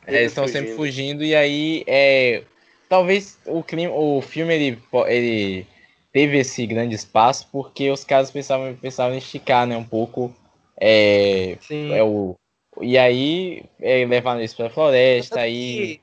[0.00, 1.24] Sempre É, eles estão sempre fugindo.
[1.24, 2.42] e aí é,
[2.86, 5.66] talvez o clima, o filme ele, ele
[6.12, 10.34] teve esse grande espaço porque os caras pensavam, pensavam em esticar, né, um pouco
[10.78, 11.94] é, Sim.
[11.94, 12.34] é o
[12.80, 16.00] e aí é, levar eles pra floresta aí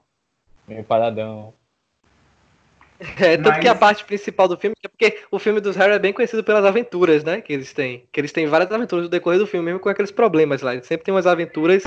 [0.67, 1.53] meio paradão.
[3.19, 5.93] É, tanto Mas- que a parte principal do filme é porque o filme dos Harry
[5.93, 7.39] é bem conhecido pelas aventuras, né?
[7.39, 8.03] Que eles têm.
[8.11, 10.73] Que eles têm várias aventuras no decorrer do filme, mesmo com aqueles problemas lá.
[10.73, 11.83] Eles sempre tem umas aventuras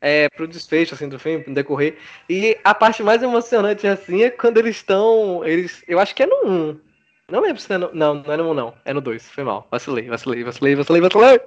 [0.00, 1.96] é, pro desfecho, assim, do filme, no decorrer.
[2.30, 5.44] E a parte mais emocionante, assim, é quando eles estão.
[5.44, 5.82] Eles.
[5.86, 6.80] Eu acho que é no 1.
[7.30, 7.90] Não lembro se é no.
[7.92, 8.74] Não, não é no 1, não.
[8.84, 9.28] É no 2.
[9.30, 9.66] Foi mal.
[9.70, 11.40] Vacilei, vacilei, vacilei, vacilei, vacilei.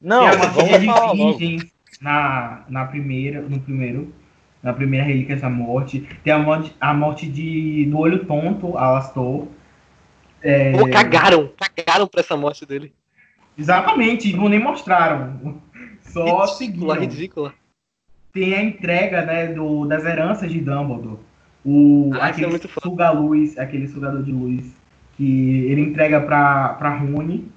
[0.00, 4.12] Não, Tem a morte vamos de na, na primeira, no primeiro,
[4.62, 6.06] na primeira Relíquias da Morte.
[6.22, 9.46] Tem a morte, a morte de, do Olho Tonto, Alastor,
[10.40, 12.92] É, Pô, cagaram, cagaram pra essa morte dele.
[13.56, 15.60] Exatamente, não nem mostraram.
[16.00, 16.94] Só ridícula, seguiram.
[17.00, 17.54] ridícula.
[18.32, 21.18] Tem a entrega, né, do, das heranças de Dumbledore.
[21.64, 22.80] O, Ah, é aquele foda.
[22.82, 24.64] suga-luz, aquele sugador de luz,
[25.16, 27.50] que ele entrega pra, pra Rune.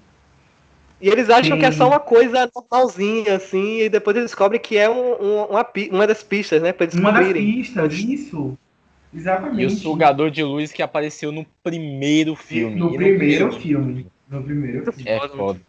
[1.02, 1.60] E eles acham Sim.
[1.60, 5.44] que é só uma coisa normalzinha, assim, e depois eles descobrem que é um- um-
[5.46, 6.72] uma, uma das pistas, né?
[6.72, 7.54] Pra Uma das descobrirem.
[7.54, 8.58] pistas, isso.
[9.14, 9.62] Exatamente.
[9.62, 12.76] E o sugador de luz que apareceu no primeiro filme.
[12.76, 14.08] No E primeiro filme.
[14.30, 15.10] No primeiro filme.
[15.10, 15.62] É foda.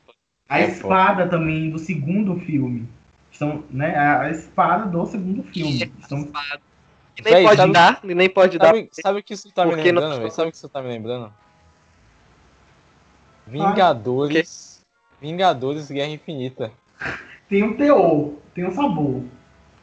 [0.48, 2.88] A é espada também do segundo filme.
[3.32, 5.92] Estão, né, a espada do segundo filme.
[6.00, 6.20] Estão,
[7.18, 8.66] E nem Véi, pode sabe- dar, e nem pode dar.
[8.68, 10.30] Sabe, sabe o que isso tá me não- lembrando, velho?
[10.30, 11.32] Sabe o que isso tá me lembrando?
[13.46, 14.65] Vingadores.
[15.20, 16.70] Vingadores Guerra Infinita.
[17.48, 19.22] tem um teor, tem um sabor.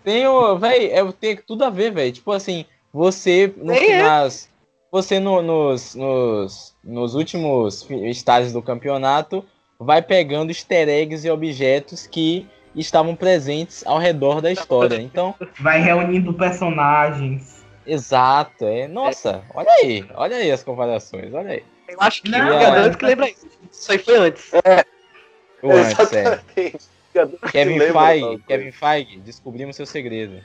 [0.04, 0.58] Tem o.
[0.58, 2.12] Véi, é, tem tudo a ver, velho.
[2.12, 4.02] Tipo assim, você no é.
[4.02, 4.50] nas,
[4.92, 9.44] Você no- nos, nos, nos últimos estágios do campeonato
[9.80, 14.96] vai pegando easter eggs e objetos que estavam presentes ao redor da história.
[15.02, 17.64] Então, Vai reunindo personagens.
[17.88, 18.88] exato, é.
[18.88, 21.64] Nossa, olha aí, olha aí as comparações, olha aí.
[21.88, 23.48] Eu acho que Não, Vingadores é- que lembra isso.
[23.72, 24.52] Isso aí foi antes.
[25.64, 25.84] O é.
[27.14, 28.44] Vingadores Kevin Feige.
[28.48, 30.42] Kevin Feige, descobrimos seu segredo.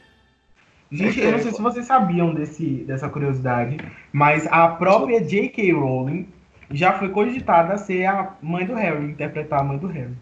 [0.91, 3.77] Gente, eu não sei se vocês sabiam desse, dessa curiosidade,
[4.13, 5.73] mas a própria J.K.
[5.73, 6.29] Rowling
[6.71, 10.15] já foi cogitada a ser a mãe do Harry, interpretar a mãe do Harry.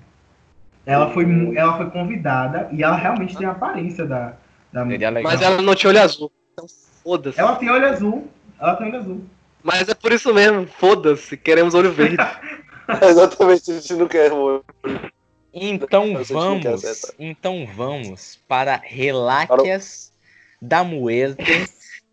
[0.85, 4.35] Ela foi, mu- ela foi convidada e ela realmente tem a aparência da,
[4.73, 4.99] da mãe.
[5.23, 6.33] Mas ela não tinha olho azul.
[6.53, 6.67] Então
[7.03, 7.39] foda-se.
[7.39, 8.29] Ela tem olho azul.
[8.59, 9.25] Ela tem olho azul.
[9.63, 11.37] Mas é por isso mesmo, foda-se.
[11.37, 12.17] Queremos olho verde.
[13.03, 14.31] Exatamente, a gente não quer.
[14.31, 14.65] amor.
[15.53, 20.13] Então vamos, então vamos para Reláquias
[20.61, 21.67] da Muerte,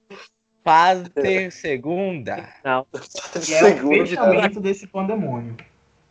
[0.63, 2.49] parte segunda.
[3.45, 5.57] Que é o fechamento desse pandemônio.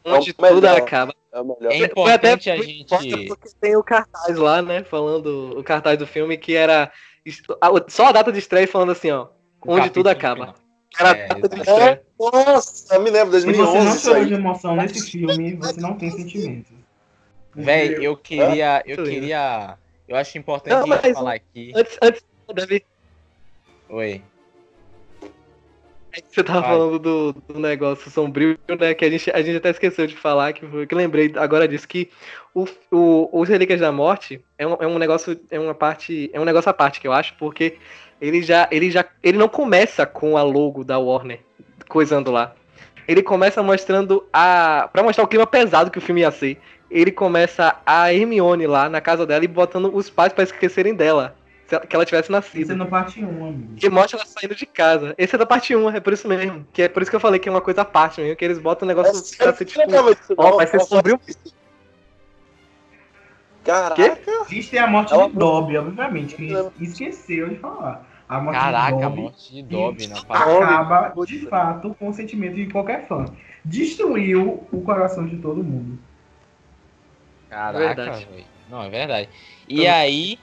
[0.04, 1.14] Onde É tudo acaba.
[1.32, 1.84] É.
[1.84, 2.82] É Foi até importante a gente.
[2.82, 4.84] importante porque tem o cartaz lá, né?
[4.84, 6.92] Falando o cartaz do filme que era
[7.88, 9.28] só a data de estreia falando assim, ó.
[9.64, 10.46] o Onde tudo acaba.
[10.48, 10.54] final.
[10.98, 12.02] Era a É, estreia.
[12.18, 15.94] Nossa, eu me lembro, Se você 2011 não chorou de emoção nesse filme, você não
[15.96, 16.70] tem sentimentos.
[17.50, 19.76] Porque- Véi, eu queria, eu queria,
[20.08, 21.72] eu acho importante Não, a gente mas- falar aqui.
[21.74, 22.22] Antes, antes,
[22.54, 22.84] Davi,
[23.88, 24.22] Oi.
[26.12, 26.70] É você tava Vai.
[26.70, 28.94] falando do, do negócio sombrio, né?
[28.94, 32.10] Que a gente, a gente até esqueceu de falar, que, que lembrei agora disso, que
[32.54, 36.40] o, o, os Relíquias da Morte é um, é um negócio, é uma parte, é
[36.40, 37.78] um negócio à parte que eu acho, porque
[38.20, 41.40] ele já, ele já, ele não começa com a logo da Warner
[41.88, 42.54] coisando lá.
[43.08, 46.60] Ele começa mostrando a, Pra mostrar o clima pesado que o filme ia ser.
[46.90, 51.34] Ele começa a Hermione lá na casa dela e botando os pais pra esquecerem dela,
[51.88, 52.60] que ela tivesse nascido.
[52.62, 53.74] Isso é no parte 1, amigo.
[53.76, 55.14] Que mostra ela saindo de casa.
[55.16, 56.66] Esse é da parte 1, é por isso mesmo.
[56.72, 58.44] Que é por isso que eu falei que é uma coisa à parte mesmo, que
[58.44, 59.80] eles botam um negócio É pra ser tipo.
[59.82, 61.18] isso Ó, não, vai ser ó, sombrio.
[63.64, 64.18] Caraca,
[64.50, 68.04] Existe a morte Ela- de Dobby, obviamente, que a gente esqueceu de falar.
[68.28, 70.62] A morte Caraca, de a Dobby morte de Dobby na parte.
[70.62, 73.24] acaba, de fato, com o sentimento de qualquer fã.
[73.64, 75.98] Destruiu o coração de todo mundo.
[77.48, 78.20] Caraca.
[78.68, 79.28] Não, é verdade.
[79.68, 80.38] E aí,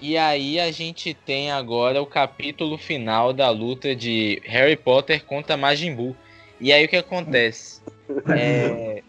[0.00, 5.56] e aí a gente tem agora o capítulo final da luta de Harry Potter contra
[5.56, 6.16] Majin Buu.
[6.60, 7.80] E aí o que acontece?
[8.30, 9.02] É,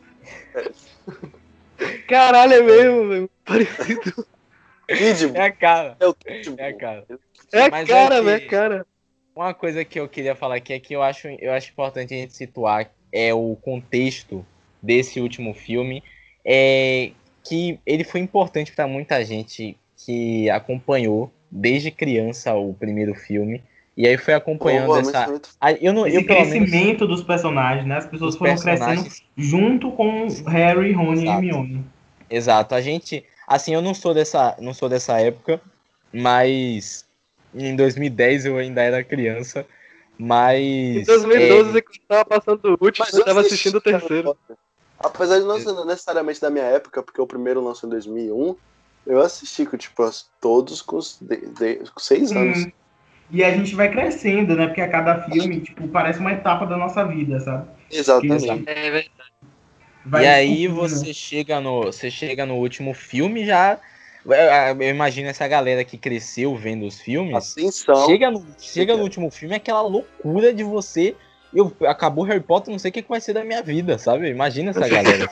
[2.08, 3.30] Caralho, é mesmo, velho.
[3.46, 4.28] Parecido.
[5.36, 6.16] É a cara, é o
[6.58, 7.06] é a cara.
[7.54, 8.86] É a cara, é que- né, cara?
[9.36, 12.18] Uma coisa que eu queria falar aqui é que eu acho, eu acho importante a
[12.18, 14.46] gente situar é o contexto
[14.82, 16.04] desse último filme,
[16.44, 17.12] é
[17.48, 23.62] que ele foi importante para muita gente que acompanhou desde criança o primeiro filme
[23.98, 25.28] e aí foi acompanhando Pô, essa.
[25.28, 27.98] muito- Ah, Eu não, Esse eu pelo menos crescimento dos personagens, né?
[27.98, 29.24] As pessoas os foram crescendo personagens.
[29.36, 31.26] junto com Harry, Rony Exato.
[31.26, 31.86] e Hermione.
[32.30, 32.76] Exato.
[32.76, 35.60] A gente, assim, eu não sou dessa, não sou dessa época,
[36.14, 37.06] mas
[37.54, 39.66] em 2010 eu ainda era criança,
[40.18, 44.38] mas Em 2012, você tava passando o último, Mas eu tava assisti assistindo o terceiro.
[45.00, 48.56] Apesar de não ser necessariamente da minha época, porque o primeiro lançou em 2001,
[49.06, 50.10] eu assisti com, tipo,
[50.40, 52.60] todos com, os de, de- com seis anos.
[52.66, 52.72] Hum.
[53.32, 54.68] E a gente vai crescendo, né?
[54.68, 57.68] Porque a cada filme, tipo, parece uma etapa da nossa vida, sabe?
[57.92, 58.64] Exatamente.
[58.68, 59.30] É verdade.
[60.06, 63.80] Vai e aí você chega no, você chega no último filme já,
[64.26, 68.08] eu eu imagino essa galera que cresceu vendo os filmes, Ascensão.
[68.08, 71.16] chega no, chega no último filme é aquela loucura de você
[71.54, 74.30] eu acabou Harry Potter, não sei o que que vai ser da minha vida, sabe?
[74.30, 75.30] Imagina essa galera.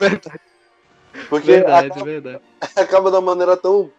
[1.28, 2.40] Porque Verdade, acaba, verdade.
[2.76, 3.90] acaba da maneira tão.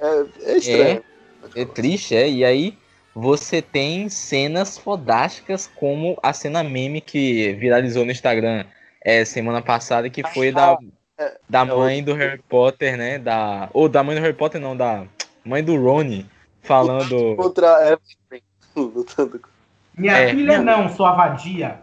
[0.00, 1.04] É, é estranho.
[1.54, 2.28] É triste, é.
[2.28, 2.78] E aí
[3.14, 8.64] você tem cenas fodásticas como a cena meme que viralizou no Instagram
[9.02, 10.76] é, semana passada, que foi da,
[11.18, 13.18] é, da é mãe do Harry Potter, né?
[13.18, 15.04] Da, ou da mãe do Harry Potter, não, da
[15.44, 16.28] mãe do Rony,
[16.62, 17.34] falando.
[17.36, 18.42] Contra Evelyn,
[18.76, 19.48] lutando com-
[19.96, 20.30] Minha É.
[20.30, 21.80] filha não, sua vadia.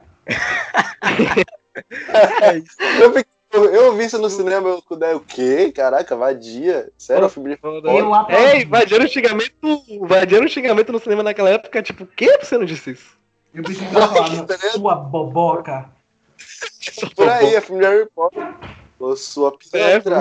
[3.00, 5.72] Eu, fiquei- eu- eu vi isso no cinema, eu o quê?
[5.72, 6.92] Caraca, vadia.
[6.98, 7.88] Sério, filme de aplaudi.
[8.30, 12.58] Ei, invadiram o xingamento, invadiram o xingamento no cinema naquela época, tipo, o que você
[12.58, 13.16] não disse isso?
[13.54, 15.90] Eu preciso falar, sua boboca.
[17.16, 18.54] Por aí, é filme de Harry Potter.
[19.00, 20.20] Ô, sua pilantra.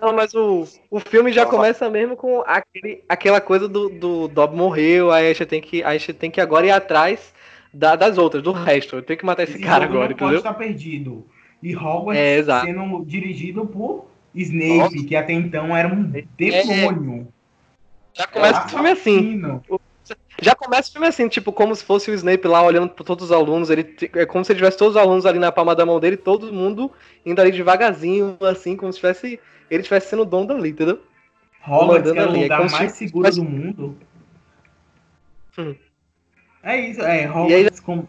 [0.00, 4.54] Não, mas o, o filme já começa mesmo com aquele, aquela coisa do, do Dob
[4.54, 7.32] morreu, aí a gente tem que, a gente tem que agora ir atrás
[7.72, 8.96] da- das outras, do resto.
[8.96, 10.38] Eu tenho que matar esse, Esse cara agora, não pode entendeu?
[10.38, 11.26] estar perdido.
[11.66, 17.26] E Hogwarts É, sendo dirigido por Snape, que até então era um demônio.
[18.14, 19.42] Já começa o filme assim.
[20.40, 23.24] Já começa o filme assim, tipo, como se fosse o Snape lá olhando pra todos
[23.24, 23.68] os alunos.
[23.68, 26.16] Ele, é como se ele tivesse todos os alunos ali na palma da mão dele,
[26.16, 26.92] todo mundo
[27.24, 29.40] indo ali devagarzinho, assim, como se tivesse.
[29.68, 31.02] Ele estivesse sendo o dono dali, entendeu?
[31.66, 33.98] Hogwarts, que é o é lugar se- mais seguro mas- do mundo.
[35.58, 35.74] Hum.
[36.62, 38.06] É isso, é, Hogwarts com...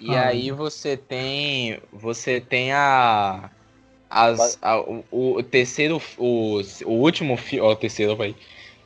[0.00, 0.28] E Ah.
[0.28, 1.80] aí você tem.
[1.92, 3.50] Você tem a.
[4.10, 6.00] As, a- o, o terceiro.
[6.16, 7.66] O, o último filme.
[7.66, 8.34] Ó, o terceiro, vai.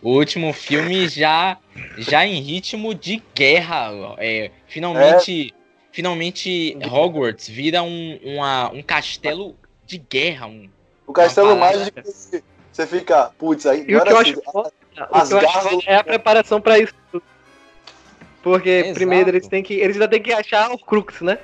[0.03, 1.59] O último filme já.
[1.98, 3.90] Já em ritmo de guerra.
[4.18, 5.55] É, finalmente.
[5.94, 10.46] Finalmente Hogwarts vira um, uma- um castelo de guerra.
[10.46, 10.70] Um,
[11.07, 11.55] O Castelo.
[11.55, 15.01] Mágico, você- fica, putz, aí E o que eu agora acho sim, foda, o que
[15.01, 16.94] eu as acho garras- é a preparação pra isso.
[17.12, 17.22] tudo.
[18.43, 18.95] Porque Exato.
[18.95, 19.75] primeiro eles têm que.
[19.75, 21.39] Eles ainda têm que achar o Crux, né?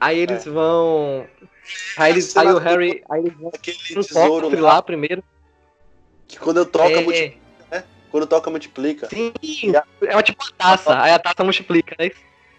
[0.00, 0.22] Aí É.
[0.22, 1.26] eles vão.
[1.96, 3.02] Aí, eles, aí o Harry.
[3.10, 5.22] Aí eles vão aquele um tesouro lá, lá primeiro.
[6.26, 7.38] que quando eu toco, É, multi-
[8.10, 9.08] quando toca, multiplica.
[9.08, 9.32] sim,
[10.02, 11.00] é uma tipo uma taça.
[11.00, 12.10] Aí a taça multiplica, né?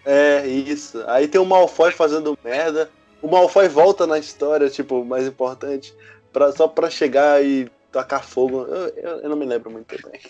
[0.04, 1.02] É, isso.
[1.06, 2.90] Aí tem o Malfoy fazendo merda.
[3.22, 5.94] O Malfoy volta na história, tipo, mais importante,
[6.32, 8.62] pra, só pra chegar e tacar fogo.
[8.64, 10.20] Eu, eu- eu não me lembro muito bem.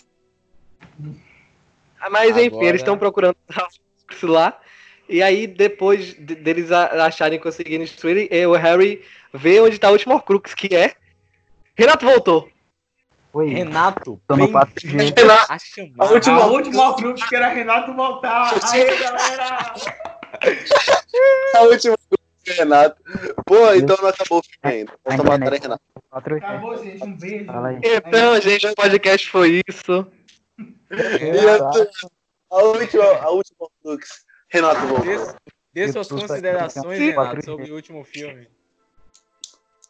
[2.09, 4.59] Mas enfim, Agora- eles estão procurando o Crux lá.
[5.07, 10.19] E aí, depois de- deles acharem conseguirem destruir, o Harry vê onde tá o último
[10.21, 10.95] Crux, que é.
[11.77, 12.49] Renato voltou!
[13.33, 15.13] Oi, Renato, bem 4G.
[15.49, 15.93] a chamada.
[15.99, 18.53] A última- A última Crux que era Renato voltar.
[18.71, 19.73] Aê, galera!
[21.55, 22.17] A última do
[22.53, 23.01] Renato.
[23.45, 24.93] Pô, então não acabou o filme ainda.
[25.05, 25.61] A Vamos matar internet.
[25.63, 25.83] Renato.
[26.13, 26.37] 4G.
[26.37, 27.03] Acabou, gente.
[27.03, 27.45] Um beijo.
[27.83, 30.07] Então, gente, o podcast foi isso.
[30.91, 34.25] E a, a última, a última Flux.
[34.49, 35.05] Renato voltou.
[35.05, 37.45] Dê, dê suas considerações, aqui, Renato, 4G.
[37.45, 38.47] sobre o último filme.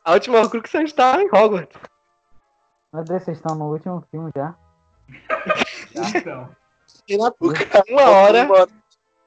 [0.03, 1.77] A última Crux a gente tá em Hogwarts.
[2.93, 4.55] Meu Deus, vocês estão no último filme já.
[6.15, 6.55] Então.
[7.89, 8.67] Uma hora Uma-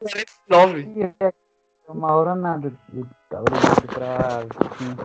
[0.02, 0.80] e nove.
[0.96, 1.32] E é
[1.88, 2.72] uma hora nada.
[2.92, 4.96] Eu tava ligado pra assim,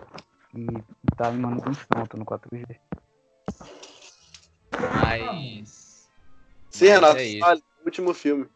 [0.54, 2.78] e tá em manutenção, tô no 4G.
[5.02, 5.83] Mas.
[6.74, 7.62] Sim, Mas Renato, é fale.
[7.84, 8.46] Último filme.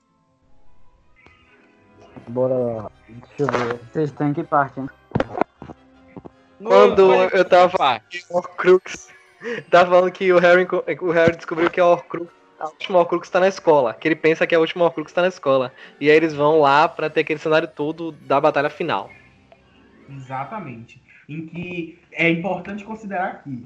[2.26, 2.90] Bora lá.
[3.09, 3.81] Deixa eu ver.
[3.92, 4.90] Vocês estão em que parte, hein?
[6.61, 9.09] Quando eu tava Pá, Horcrux.
[9.70, 10.66] Tava falando que o Harry,
[11.00, 12.28] o Harry descobriu que a Horcrux,
[12.59, 13.94] a última Horcrux tá na escola.
[13.94, 15.72] Que ele pensa que a última Horcrux tá na escola.
[16.00, 19.09] E aí eles vão lá pra ter aquele cenário todo da batalha final.
[20.11, 21.00] Exatamente.
[21.28, 23.64] Em que é importante considerar aqui.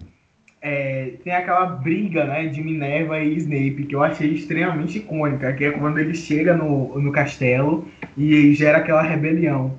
[0.62, 5.64] É, tem aquela briga né, de Minerva e Snape que eu achei extremamente icônica, que
[5.64, 9.77] é quando ele chega no, no castelo e gera aquela rebelião.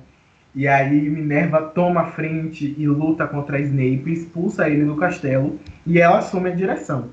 [0.54, 5.98] E aí Minerva toma a frente e luta contra Snape, expulsa ele do castelo e
[5.98, 7.08] ela assume a direção.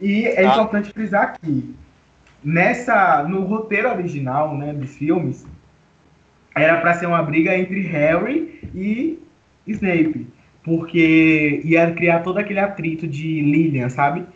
[0.00, 0.52] E é Ah.
[0.52, 1.74] importante frisar aqui,
[2.42, 5.46] nessa no roteiro original né, dos filmes,
[6.54, 9.18] era para ser uma briga entre Harry e
[9.66, 10.26] Snape,
[10.66, 14.26] porque ia criar todo aquele atrito de Lilian, sabe?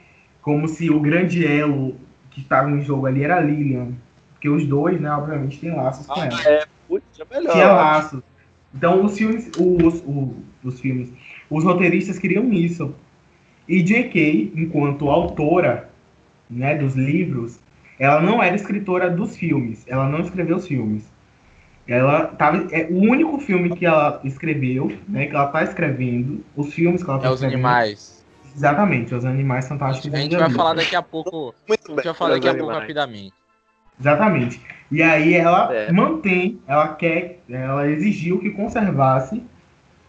[0.41, 1.97] Como se o grande elo
[2.31, 3.89] que estava em jogo ali era Lilian,
[4.33, 6.41] porque os dois, né, obviamente, têm laços com ela.
[6.49, 7.53] é, putz, é melhor.
[7.53, 8.23] Tinha laços.
[8.73, 10.29] Então os filmes, os, os,
[10.63, 11.13] os filmes,
[11.51, 12.95] os roteiristas queriam isso.
[13.69, 15.91] E J.K., enquanto autora,
[16.49, 17.59] né, dos livros,
[17.99, 19.85] ela não era escritora dos filmes.
[19.89, 21.10] Ela não escreveu os filmes.
[21.93, 26.73] Ela tava, é o único filme que ela escreveu, né, que ela tá escrevendo, os
[26.73, 27.67] filmes que ela tá é os escrevendo.
[27.67, 28.25] animais.
[28.55, 30.15] Exatamente, os animais fantásticos.
[30.15, 30.59] A gente da vai vida.
[30.59, 31.55] falar daqui a pouco.
[31.69, 32.05] Muito A gente bem.
[32.05, 33.33] vai falar daqui a pouco rapidamente.
[33.99, 34.61] Exatamente.
[34.91, 35.93] E aí ela É.
[35.93, 39.43] mantém, ela quer, ela exigiu que conservasse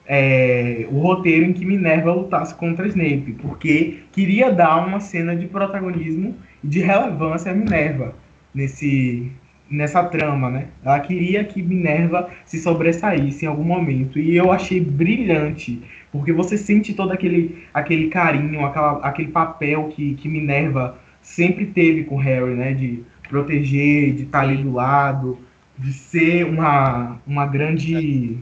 [0.08, 5.48] é, o roteiro em que Minerva lutasse contra Snape, porque queria dar uma cena de
[5.48, 8.14] protagonismo e de relevância a Minerva
[8.54, 9.32] nesse,
[9.72, 10.68] nessa trama, né?
[10.84, 16.58] Ela queria que Minerva se sobressaísse em algum momento, e eu achei brilhante, porque você
[16.58, 22.54] sente todo aquele, aquele carinho, aquela, aquele papel que, que Minerva sempre teve com Harry,
[22.56, 22.74] né?
[22.74, 25.40] De proteger, de estar ali do lado,
[25.78, 28.38] de ser uma, uma grande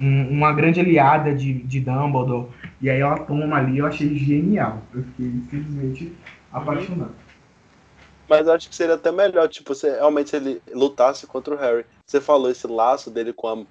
[0.00, 2.48] um- uma grande aliada de, de Dumbledore.
[2.82, 4.82] E aí ela toma ali, eu achei genial.
[4.92, 6.12] Eu fiquei simplesmente
[6.52, 7.12] apaixonado.
[8.38, 11.84] Mas eu acho que seria até melhor, tipo, se realmente ele lutasse contra o Harry.
[12.06, 13.64] Você falou esse laço dele com a.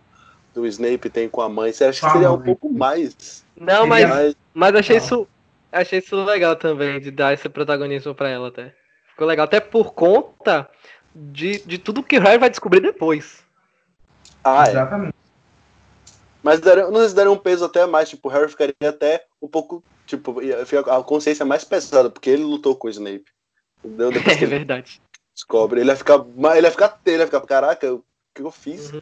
[0.54, 1.74] Do Snape tem com a mãe.
[1.74, 3.44] Você acha que seria um pouco mais.
[3.58, 5.04] Não, mas, mais mas achei Não.
[5.04, 5.28] isso.
[5.72, 8.76] Achei isso legal também, de dar esse protagonismo pra ela até.
[9.10, 10.70] Ficou legal, até por conta
[11.16, 13.44] de, de tudo que o Harry vai descobrir depois.
[14.44, 14.70] ah, é.
[14.70, 15.16] Exatamente.
[16.44, 18.10] Mas daria, não sei se daria um peso até mais.
[18.10, 19.84] Tipo, o Harry ficaria até um pouco.
[20.06, 20.36] Tipo,
[20.92, 23.26] a consciência mais pesada, porque ele lutou com o Snape.
[23.84, 24.12] Entendeu?
[24.14, 25.02] Depois que É ele verdade.
[25.34, 25.82] descobre.
[25.82, 26.16] Ele ia ficar.
[26.56, 27.00] Ele ia ficar.
[27.06, 27.42] Ele ia ficar.
[27.42, 28.04] Caraca, o
[28.34, 28.92] que eu fiz?
[28.92, 29.02] Uhum.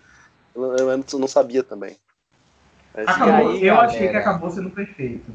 [0.55, 1.97] Eu, não- eu não sabia também.
[2.93, 4.19] Mas, Acabou, aí, eu achei que galera?
[4.19, 5.31] acabou sendo perfeito.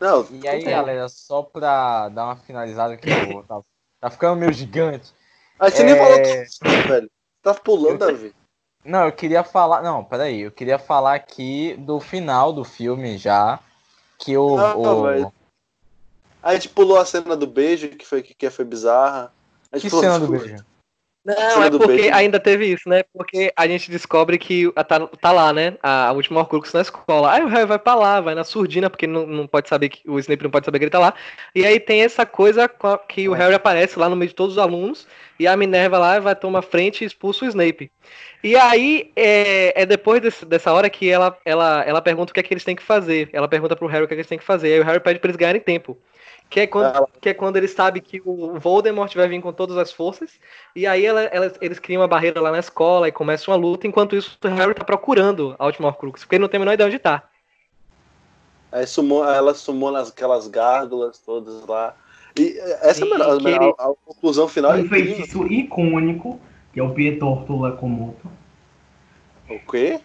[0.00, 0.70] não, E aí, é.
[0.70, 3.60] galera, só pra dar uma finalizada que eu tá,
[4.00, 5.12] tá ficando meio gigante.
[5.58, 5.84] Aí você É.
[5.84, 7.10] nem falou tudo, velho.
[7.42, 8.34] Tá pulando, Davi.
[8.84, 9.82] Não, eu queria falar.
[9.82, 10.40] Não, peraí.
[10.40, 13.60] Eu queria falar aqui do final do filme já.
[14.18, 14.56] Que o.
[14.56, 15.32] Não, o- velho.
[16.44, 19.32] Aí a gente pulou a cena do beijo, que foi, que foi bizarra.
[19.72, 20.64] A gente Que pulou- cena do beijo?
[21.26, 22.14] Não, é porque beijo.
[22.14, 23.02] ainda teve isso, né?
[23.14, 25.78] Porque a gente descobre que a- tá, tá lá, né?
[25.82, 27.32] A, a última Horcrux na escola.
[27.32, 30.02] Aí o Harry vai pra lá, vai na surdina, porque não, não pode saber que
[30.06, 31.14] o Snape não pode saber que ele tá lá.
[31.54, 32.70] E aí tem essa coisa
[33.08, 35.08] que o Harry aparece lá no meio de todos os alunos
[35.40, 37.90] e a Minerva lá vai tomar frente e expulsa o Snape.
[38.42, 42.40] E aí é, é depois desse- dessa hora que ela, ela, ela pergunta o que
[42.40, 43.30] é que eles têm que fazer.
[43.32, 44.74] Ela pergunta pro Harry o que é que eles têm que fazer.
[44.74, 45.96] Aí o Harry pede pra eles ganharem tempo.
[46.54, 49.52] Que é quando, Ela- que é quando ele sabe que o Voldemort vai vir com
[49.52, 50.30] todas as forças.
[50.76, 53.88] E aí ela- elas- eles criam uma barreira lá na escola e começa uma luta.
[53.88, 56.20] Enquanto isso, o Harry tá procurando a última Horcrux.
[56.22, 57.24] Porque ele não tem a menor ideia onde tá.
[58.70, 61.96] Aí sumou, ela sumou nas, aquelas gárgulas todas lá.
[62.38, 65.16] E essa Sim, é a, melhor- a, ele- a conclusão final é Um incrível.
[65.16, 66.38] feitiço icônico,
[66.72, 68.30] que é o Pietorto Locomoto.
[69.50, 69.98] O quê?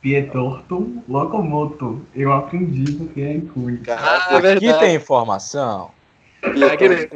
[0.00, 2.02] Pietorto Locomoto.
[2.14, 3.84] Eu aprendi porque é icônico.
[3.84, 5.90] Caraca, Aqui tem informação.
[6.42, 7.08] É aquele-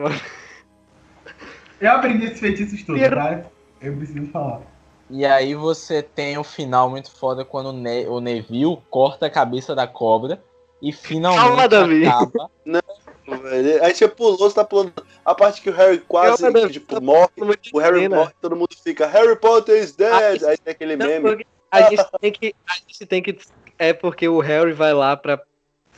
[1.80, 3.42] Eu aprendi esses feitiços todos, Pier- tá?
[3.80, 4.60] Eu preciso falar.
[5.08, 9.30] E aí você tem o final muito foda quando o, ne o Neville corta a
[9.30, 10.42] cabeça da cobra
[10.82, 12.06] e finalmente Calma, Davi.
[12.06, 12.50] acaba.
[13.42, 13.84] velho.
[13.84, 14.92] Aí você pulou, você tá pulando.
[15.24, 17.28] A parte que o Harry quase Calma, tipo, morre.
[17.72, 20.42] O Harry morre, todo mundo fica Harry Potter is dead.
[20.44, 21.28] Ah, Aí tem aquele Não, meme.
[21.28, 22.54] porque a gente tem que.
[22.68, 23.38] A gente tem que.
[23.78, 25.40] É porque o Harry vai lá pra.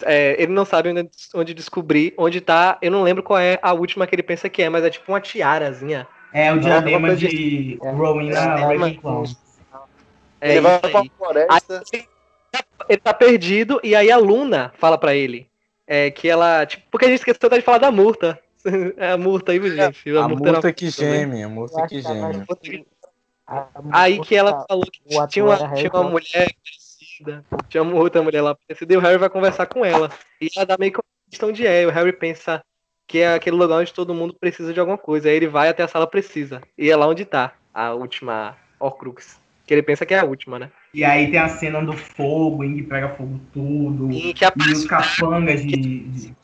[0.02, 2.78] é, ele não sabe onde, onde descobrir onde tá.
[2.80, 5.10] Eu não lembro qual é a última que ele pensa que é, mas é tipo
[5.10, 6.06] uma tiarazinha.
[6.32, 7.88] É o diadema coisa de É.
[7.88, 9.24] É, Ravenclaw.
[10.40, 11.12] É ele vai pra aí.
[11.16, 11.82] floresta.
[11.92, 12.04] Aí,
[12.88, 15.48] ele tá perdido e aí a Luna fala pra ele
[15.86, 16.64] é, que ela.
[16.64, 18.38] Tipo, porque a gente esqueceu de falar da Murta.
[18.96, 20.08] É a Murta aí, gente.
[20.10, 21.20] A era multa que também.
[21.20, 22.44] geme, a multa que geme.
[23.92, 28.40] Aí que ela falou que tinha uma, tinha uma mulher parecida, tinha uma outra mulher
[28.40, 30.10] lá parecida, e o Harry vai conversar com ela.
[30.40, 32.64] E ela dá meio que uma questão de é, o Harry pensa
[33.06, 35.28] que é aquele lugar onde todo mundo precisa de alguma coisa.
[35.28, 36.62] Aí ele vai até a sala precisa.
[36.78, 39.38] E é lá onde tá a última Horcrux.
[39.66, 40.70] Que ele pensa que é a última, né?
[40.94, 44.10] E aí tem a cena do fogo, em que pega fogo tudo.
[44.10, 46.34] E que E os capangas de, de, de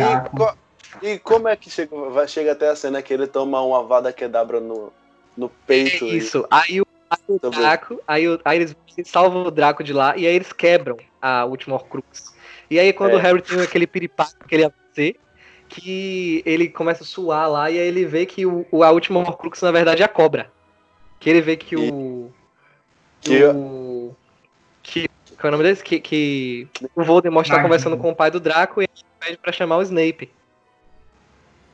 [0.00, 0.56] E, co-
[1.02, 4.12] e como é que chega, vai, chega até a cena que ele toma uma vada
[4.12, 4.92] quedabra no,
[5.36, 6.04] no peito?
[6.04, 6.46] É isso.
[6.50, 7.50] Aí o, aí o.
[7.50, 11.44] Draco, aí, o- aí eles salvam o Draco de lá e aí eles quebram a
[11.44, 12.34] última Horcrux.
[12.70, 13.16] E aí quando É.
[13.16, 15.16] o Harry tem aquele piripaque que ele ia fazer,
[15.68, 19.60] que ele começa a suar lá e aí ele vê que o, a última Horcrux
[19.62, 20.50] na verdade é a cobra.
[21.20, 22.30] Que ele vê que o
[23.20, 24.14] Que- o
[24.82, 25.08] que
[25.38, 25.82] qual é o nome desse?
[25.82, 27.68] Que, que o Voldemort tá Nagini.
[27.68, 30.30] conversando com o pai do Draco e ele pede pra chamar o Snape.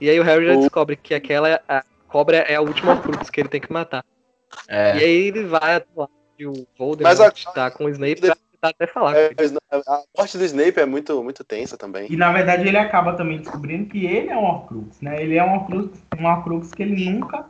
[0.00, 3.30] E aí o Harry já O- descobre que aquela a cobra é a última Horcrux
[3.30, 4.04] que ele tem que matar.
[4.68, 4.92] E É.
[4.92, 8.86] aí ele vai lá e o Voldemort a- tá com o Snape pra tentar até
[8.86, 9.30] falar É,
[9.86, 12.06] a morte do Snape é muito, muito tensa também.
[12.10, 15.20] E na verdade ele acaba também descobrindo que ele é um Horcrux, né?
[15.22, 17.44] Ele é um Horcrux, um Horcrux que ele nunca,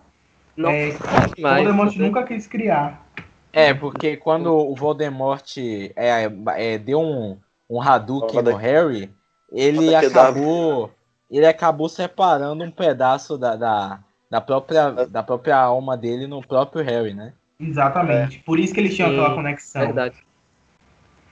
[0.56, 0.92] Não, é,
[1.38, 3.06] mas, Voldemort nunca quis criar.
[3.52, 5.56] É, porque quando o Voldemort
[5.96, 7.38] é, é, deu um,
[7.68, 9.10] um Hadouken no Harry,
[9.52, 10.90] ele acabou.
[11.30, 14.00] Ele acabou separando um pedaço da, da,
[14.30, 17.32] da, própria, da própria alma dele no próprio Harry, né?
[17.60, 18.38] Exatamente.
[18.40, 19.80] Por isso que eles tinham aquela conexão.
[19.82, 20.16] verdade.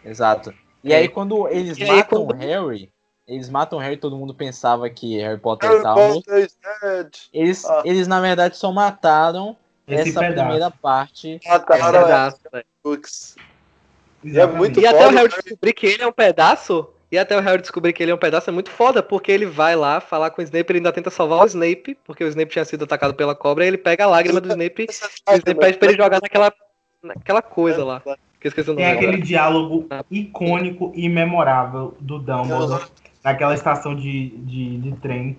[0.05, 0.53] Exato.
[0.83, 0.97] E É.
[0.97, 2.93] aí quando eles E aí, matam quando- o Harry,
[3.27, 6.31] eles matam o Harry, todo mundo pensava que Harry Potter estava morto.
[7.33, 7.83] Eles, Ah.
[7.85, 10.41] eles na verdade só mataram Esse essa pedaço.
[10.41, 11.41] primeira parte.
[11.47, 12.65] Mataram Pedaço, velho.
[12.83, 13.37] Books.
[14.25, 14.59] Exatamente.
[14.59, 15.41] muito E até o Harry né?
[15.43, 16.89] descobrir que ele é um pedaço.
[17.17, 19.47] E até o Harry descobrir que ele é um pedaço é muito foda, porque ele
[19.47, 22.53] vai lá falar com o Snape, ele ainda tenta salvar o Snape, porque o Snape
[22.53, 25.59] tinha sido atacado pela cobra, e ele pega a lágrima do Snape e o Snape
[25.59, 26.53] pede pra ele jogar naquela,
[27.03, 28.03] naquela coisa lá.
[28.39, 28.97] Que o nome Tem agora.
[28.97, 32.85] aquele diálogo icônico e memorável do Dumbledore
[33.25, 35.39] naquela estação de, de, de trem,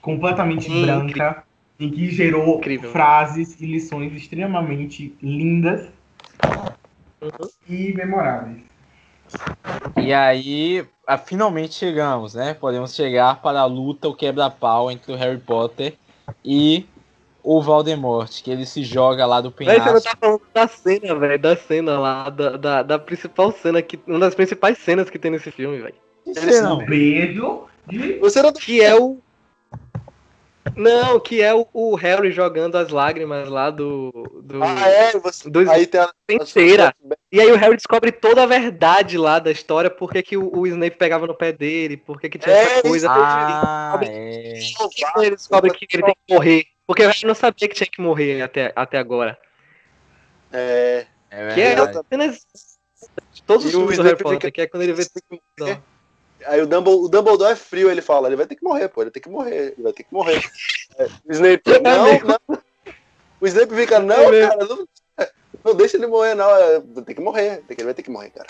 [0.00, 1.44] completamente Hum, branca,
[1.78, 2.92] em que gerou Incrível.
[2.92, 5.86] frases e lições extremamente lindas
[7.20, 7.48] Uhum.
[7.68, 8.69] e memoráveis.
[9.96, 12.54] E aí, ah, finalmente chegamos, né?
[12.54, 15.94] Podemos chegar para a luta, o quebra-pau entre o Harry Potter
[16.44, 16.86] e
[17.42, 20.02] o Voldemort, que ele se joga lá do Véi, você não penhasco.
[20.02, 24.18] tá falando da cena, velho, da cena lá, da, da, da principal cena, que, uma
[24.18, 25.94] das principais cenas que tem nesse filme, velho.
[26.24, 26.84] Que cena, não.
[26.84, 29.18] Beijo de Você não Que é o.
[30.76, 34.10] Não, que é o, o Harry jogando as lágrimas lá do.
[34.42, 34.62] do...
[34.62, 35.12] Ah, é?
[35.18, 35.48] Você...
[35.48, 36.10] Dois- Aí tem a.
[36.30, 36.94] inteira.
[37.32, 40.66] E aí o Harry descobre toda a verdade lá da história, por que, o, o
[40.66, 43.08] Snape pegava no pé dele, por que, tinha É, essa coisa.
[43.10, 44.52] Ah, Ele é.
[44.52, 46.66] descobre- ele descobre que ele tem que morrer.
[46.86, 49.38] Porque o Harry não sabia que tinha que morrer até, até agora.
[50.52, 51.06] É.
[51.30, 52.40] É Que é apenas
[53.32, 55.04] de todos os filmes do Harry Potter, que é quando ele vê.
[55.04, 55.80] Que morrer.
[56.46, 59.02] Aí o Dumbledore, o Dumbledore é frio, ele fala, ele vai ter que morrer, pô,
[59.02, 60.42] ele tem que morrer, ele vai ter que morrer.
[60.98, 62.28] É, o Snape, não, mesmo.
[62.28, 62.58] não.
[63.40, 64.88] O Snape fica, não, É cara, não,
[65.64, 68.10] não deixa ele morrer, não, é, tem que morrer, tem que- ele vai ter que
[68.10, 68.48] morrer, cara.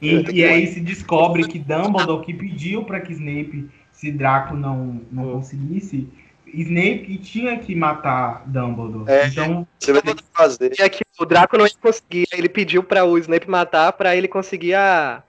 [0.00, 0.66] E, e aí morrer.
[0.66, 6.06] se descobre que Dumbledore que pediu para que Snape, se Draco não, não conseguisse,
[6.46, 9.10] Snape tinha que matar Dumbledore.
[9.10, 9.26] É.
[9.26, 10.72] Então, Você vai ter que fazer.
[10.80, 12.26] Aqui o Draco não ia conseguir.
[12.32, 15.22] Ele pediu pra o Snape matar pra ele conseguir a.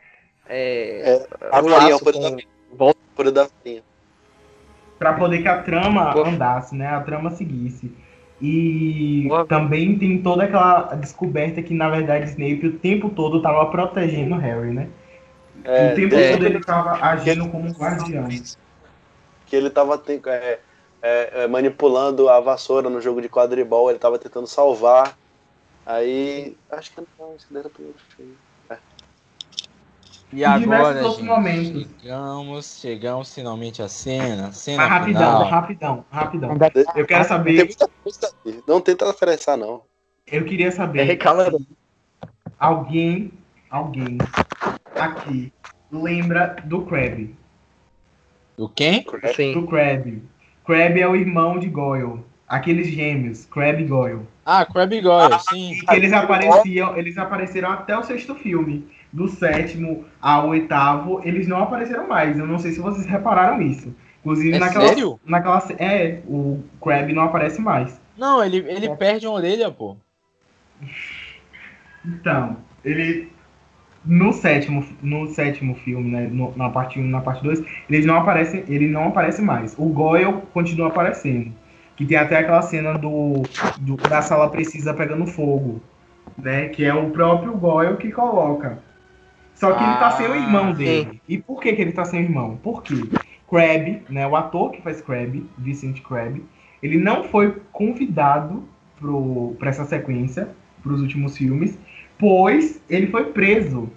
[0.50, 2.44] É, A o farinha, o poder com- da-
[2.74, 3.00] Volta.
[3.00, 3.84] o poder da farinha.
[5.00, 6.24] para poder que a trama Pô.
[6.24, 6.88] andasse, né?
[6.88, 7.92] A trama seguisse.
[8.42, 9.46] E Pô.
[9.46, 14.38] também tem toda aquela descoberta que, na verdade, Snape o tempo todo tava protegendo o
[14.40, 14.90] Harry, né?
[15.64, 16.32] É, o tempo é.
[16.32, 18.28] todo ele tava agindo como um guardião.
[19.48, 20.60] que ele tava é,
[21.02, 25.16] é, é, manipulando a vassoura no jogo de quadribol, ele tava tentando salvar.
[25.86, 26.58] Aí.
[26.70, 28.36] Acho que não, isso daí era o primeiro filme.
[30.34, 31.88] E E agora, gente, momentos.
[32.02, 35.44] chegamos, chegamos finalmente à cena, cena Mas rapidão, final.
[35.50, 36.58] rapidão, rapidão.
[36.96, 38.64] Eu quero Tem saber, muita coisa ali.
[38.68, 39.82] Não tenta referenciar, não.
[40.30, 41.10] eu queria saber.
[41.10, 41.18] É.
[42.60, 43.32] Alguém,
[43.70, 44.18] alguém
[44.96, 45.54] aqui
[45.92, 47.36] lembra do Crabbe.
[48.58, 49.06] Do quem?
[49.36, 49.54] Sim.
[49.54, 50.24] Do Crabbe.
[50.66, 52.20] Crabbe é o irmão de Goyle.
[52.48, 54.22] Aqueles gêmeos, Crabbe e Goyle.
[54.46, 55.74] Ah, Crabbe Goyle, sim.
[55.74, 58.88] E que eles apareciam, eles apareceram até o sexto filme.
[59.12, 62.38] Do sétimo ao oitavo, eles não apareceram mais.
[62.38, 63.94] Eu não sei se vocês repararam isso.
[64.20, 64.88] Inclusive É naquela.
[64.88, 65.20] sério?
[65.26, 65.64] naquela.
[65.80, 68.00] É, o Crabbe não aparece mais.
[68.18, 69.96] Não, ele, ele perde uma orelha, pô.
[72.06, 73.32] Então, ele.
[74.06, 78.16] No sétimo, no sétimo filme, né, no- na parte 1 na parte 2, eles não
[78.16, 79.76] aparecem, ele não aparece mais.
[79.78, 81.52] O Goyle continua aparecendo.
[81.98, 83.42] Que tem até aquela cena do,
[83.80, 85.82] do- da sala precisa pegando fogo,
[86.38, 86.70] né?
[86.70, 88.80] Que é o próprio Goyle que coloca.
[89.60, 91.22] Só que ele tá sem o irmão Ah, dele.
[91.28, 92.60] E por que, que ele tá sem o irmão?
[92.62, 92.94] Porque
[93.50, 96.46] Crabbe, né, o ator que faz Crabbe, Vincent Crabbe,
[96.82, 98.64] ele não foi convidado
[99.00, 100.50] pro, pra essa sequência,
[100.84, 101.78] pros últimos filmes,
[102.20, 103.90] pois ele foi preso.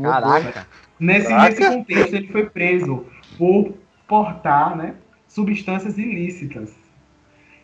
[0.00, 0.66] Caraca.
[0.98, 1.48] Nesse, Caraca.
[1.48, 3.06] nesse contexto, ele foi preso
[3.38, 3.72] por
[4.06, 4.94] portar né,
[5.26, 6.74] substâncias ilícitas.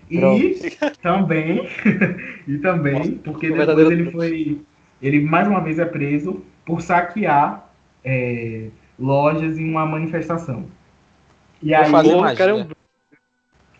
[0.09, 0.71] E
[1.03, 1.69] também,
[2.49, 4.63] e também, porque depois ele foi.
[5.03, 7.71] Ele mais uma vez é preso por saquear
[8.05, 8.67] é,
[8.99, 10.67] lojas em uma manifestação.
[11.63, 12.35] E aí, magia.
[12.35, 12.67] cara, é um-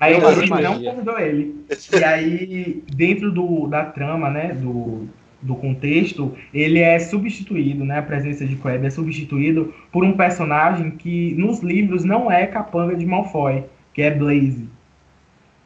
[0.01, 1.67] aí a fazer gente não convidou ele.
[1.93, 5.07] E aí, dentro do, da trama, né, do,
[5.43, 10.93] do contexto, ele é substituído, né, a presença de Crabbe é substituído por um personagem
[10.93, 14.69] que nos livros não é capanga de Malfoy, que é Blaze.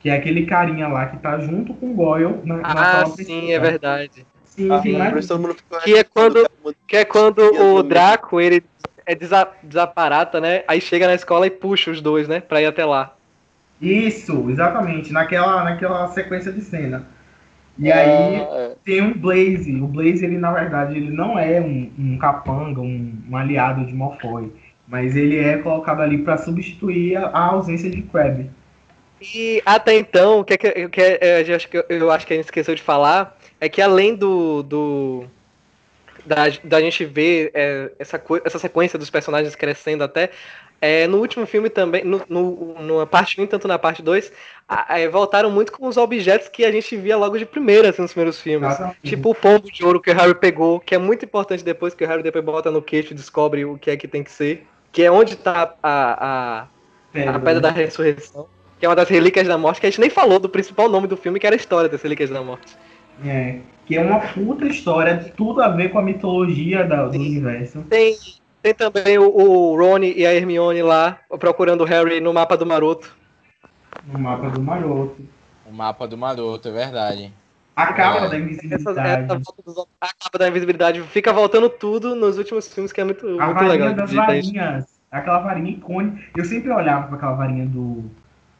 [0.00, 3.06] Que é aquele carinha lá que tá junto com o Goyle na, na Ah, sala
[3.16, 4.24] sim, é verdade.
[4.60, 6.50] Sim, Ah, ficou Que é quando-.
[6.86, 8.62] Que é quando o Draco, ele
[9.06, 10.62] é desa- desaparata, né?
[10.68, 12.40] Aí chega na escola e puxa os dois, né?
[12.40, 13.14] Pra ir até lá.
[13.80, 17.06] Isso, exatamente, naquela, naquela sequência de cena.
[17.78, 18.72] E Ah, aí é.
[18.84, 19.80] tem um Blaze.
[19.80, 23.94] O Blaze, ele na verdade, ele não é um, um capanga, um, um aliado de
[23.94, 24.52] Malfoy.
[24.86, 28.50] Mas ele é colocado ali para substituir a, a ausência de Crabbe.
[29.20, 32.32] E até então, o que, é que, que é- eu, acho que, eu acho que
[32.32, 35.24] a gente esqueceu de falar é que além do, do,
[36.24, 40.30] da, da gente ver é, essa, essa sequência dos personagens crescendo até.
[40.82, 44.32] É, no último filme também, no, no, na parte 1 tanto na parte 2,
[44.66, 48.00] a- é, voltaram muito com os objetos que a gente via logo de primeira assim,
[48.00, 48.72] nos primeiros filmes.
[49.02, 52.02] Tipo o pombo de ouro que o Harry pegou, que é muito importante depois que
[52.02, 54.66] o Harry depois bota no queixo e descobre o que é que tem que ser.
[54.90, 56.68] Que é onde tá a, a,
[57.28, 58.48] a Pedra da Ressurreição,
[58.80, 61.06] que é uma das relíquias da morte, que a gente nem falou do principal nome
[61.06, 62.74] do filme, que era a história das relíquias da morte.
[63.24, 67.82] É, que é uma puta história, tudo a ver com a mitologia da- do universo.
[67.90, 68.16] Tem,
[68.62, 72.64] tem também o, o Rony e a Hermione lá, procurando o Harry no mapa do
[72.64, 73.14] maroto.
[74.10, 75.20] No mapa do maroto.
[75.66, 77.32] O mapa do maroto, é verdade.
[77.76, 78.20] A capa É.
[78.20, 79.24] da Essa, invisibilidade.
[79.24, 83.04] essa volta dos- a capa da invisibilidade fica voltando tudo nos últimos filmes, que é
[83.04, 83.94] muito, A muito varinha legal.
[83.94, 84.84] das de- de- varinhas.
[85.10, 86.18] Aquela varinha icônica.
[86.36, 88.04] Eu sempre olhava pra aquela varinha do,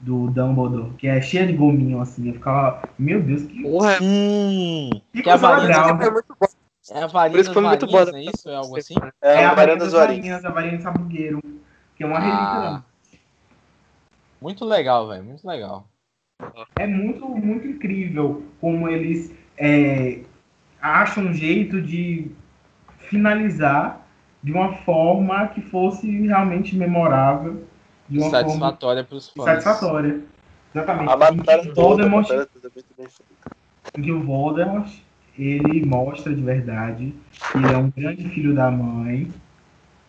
[0.01, 2.29] do Dumbledore, que é cheia de gominho, assim.
[2.29, 4.91] Eu ficava, meu Deus, que, Porra, Sim!
[5.13, 5.89] que que a legal.
[6.01, 6.47] é muito bom.
[6.91, 8.51] É a varinha das muito varinhas, é isso?
[8.51, 8.95] É algo assim?
[9.23, 10.45] É, É a varinha das varinhas.
[10.45, 11.41] a varinha de sabugueiro.
[11.95, 12.41] Que é uma relíquia.
[12.41, 12.83] Ah,
[14.41, 15.23] muito legal, velho.
[15.23, 15.87] Muito legal.
[16.79, 20.21] É muito, muito incrível como eles é,
[20.81, 22.31] acham um jeito de
[22.99, 24.07] finalizar
[24.43, 27.67] de uma forma que fosse realmente memorável,
[28.19, 29.45] uma Satisfatória pros fãs.
[29.63, 30.21] satisfatória.
[30.75, 31.11] Exatamente.
[31.11, 32.49] A batalha a Voldemort, batalha
[33.95, 34.89] é em que o Voldemort
[35.39, 37.15] ele mostra de verdade
[37.53, 39.31] que ele é um grande filho da mãe.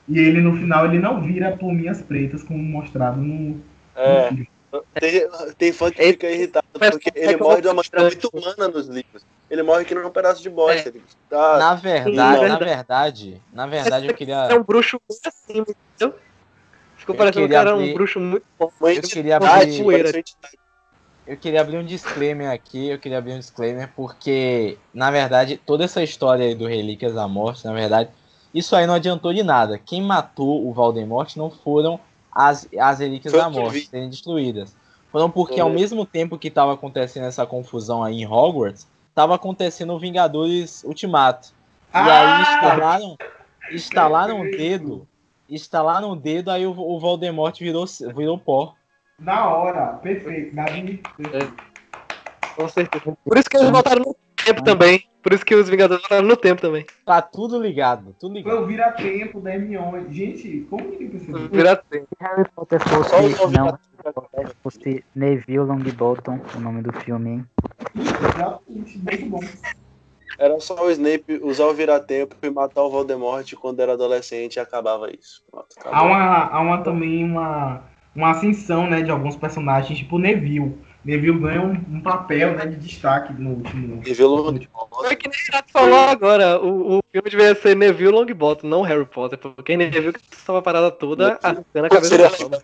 [0.07, 3.61] E ele no final ele não vira pluminhas pretas como mostrado no, no
[3.95, 4.49] É, filme.
[4.99, 5.21] tem,
[5.57, 8.29] tem fã que Ele- fica irritado porque é ele morre de uma eu- maneira muito
[8.33, 9.23] humana nos livros.
[9.49, 10.89] Ele morre que nem um pedaço de bosta.
[10.89, 12.65] Ele tá, Na verdade, na verdade.
[12.65, 14.35] verdade, na verdade eu queria.
[14.49, 16.17] É um bruxo muito assim, entendeu?
[17.01, 18.69] Ficou Eu parecendo que queria era um bruxo muito bom.
[18.95, 20.23] eu queria entidade, abrir-.
[21.25, 25.83] Eu queria abrir um disclaimer aqui, eu queria abrir um disclaimer, porque, na verdade, toda
[25.83, 28.09] essa história aí do Relíquias da Morte, na verdade,
[28.53, 29.77] isso aí não adiantou de nada.
[29.77, 31.99] Quem matou o Voldemort não foram
[32.31, 34.75] as, as Relíquias Foi da Morte serem destruídas.
[35.11, 35.75] Foram porque, ao Uhum.
[35.75, 41.49] mesmo tempo que estava acontecendo essa confusão aí em Hogwarts, estava acontecendo o Vingadores Ultimato.
[41.93, 42.41] E aí Ah!
[42.41, 43.17] instalaram,
[43.69, 45.07] instalaram o dedo,
[45.51, 47.85] instalaram o dedo, aí o, o Voldemort virou,
[48.15, 48.73] virou pó.
[49.19, 50.55] Da hora, perfeito.
[50.55, 51.53] Davi, perfeito.
[52.55, 53.17] Com certeza.
[53.23, 55.07] Por isso que eles voltaram no tempo também.
[55.21, 56.85] Por isso que os Vingadores voltaram no tempo também.
[57.05, 58.55] Tá tudo ligado, tudo ligado.
[58.55, 60.11] Foi o vira-tempo da Hermione.
[60.11, 61.47] Gente, como ninguém percebeu?
[61.49, 62.07] Virar tempo.
[62.17, 64.51] Se Harry Potter fosse, não, pra contar.
[64.63, 67.45] fosse Neville Longbottom, o nome do filme, hein?
[67.95, 69.39] Exatamente, muito bom.
[70.37, 74.59] Era só o Snape usar o vira-tempo e matar o Voldemort quando era adolescente e
[74.59, 75.41] acabava isso.
[75.49, 75.67] Pronto.
[75.85, 77.83] Há uma, há uma também uma,
[78.15, 80.77] uma ascensão, né, de alguns personagens, tipo o Neville.
[81.03, 84.01] Neville ganha um, um papel, né, de destaque no último.
[84.05, 84.87] E no último.
[84.91, 86.59] Foi que nem o Renato falou agora.
[86.61, 89.39] O, o filme deveria ser Neville Longbottom, não Harry Potter.
[89.39, 92.61] Porque Neville que estava a parada toda arrancando a cabeça da.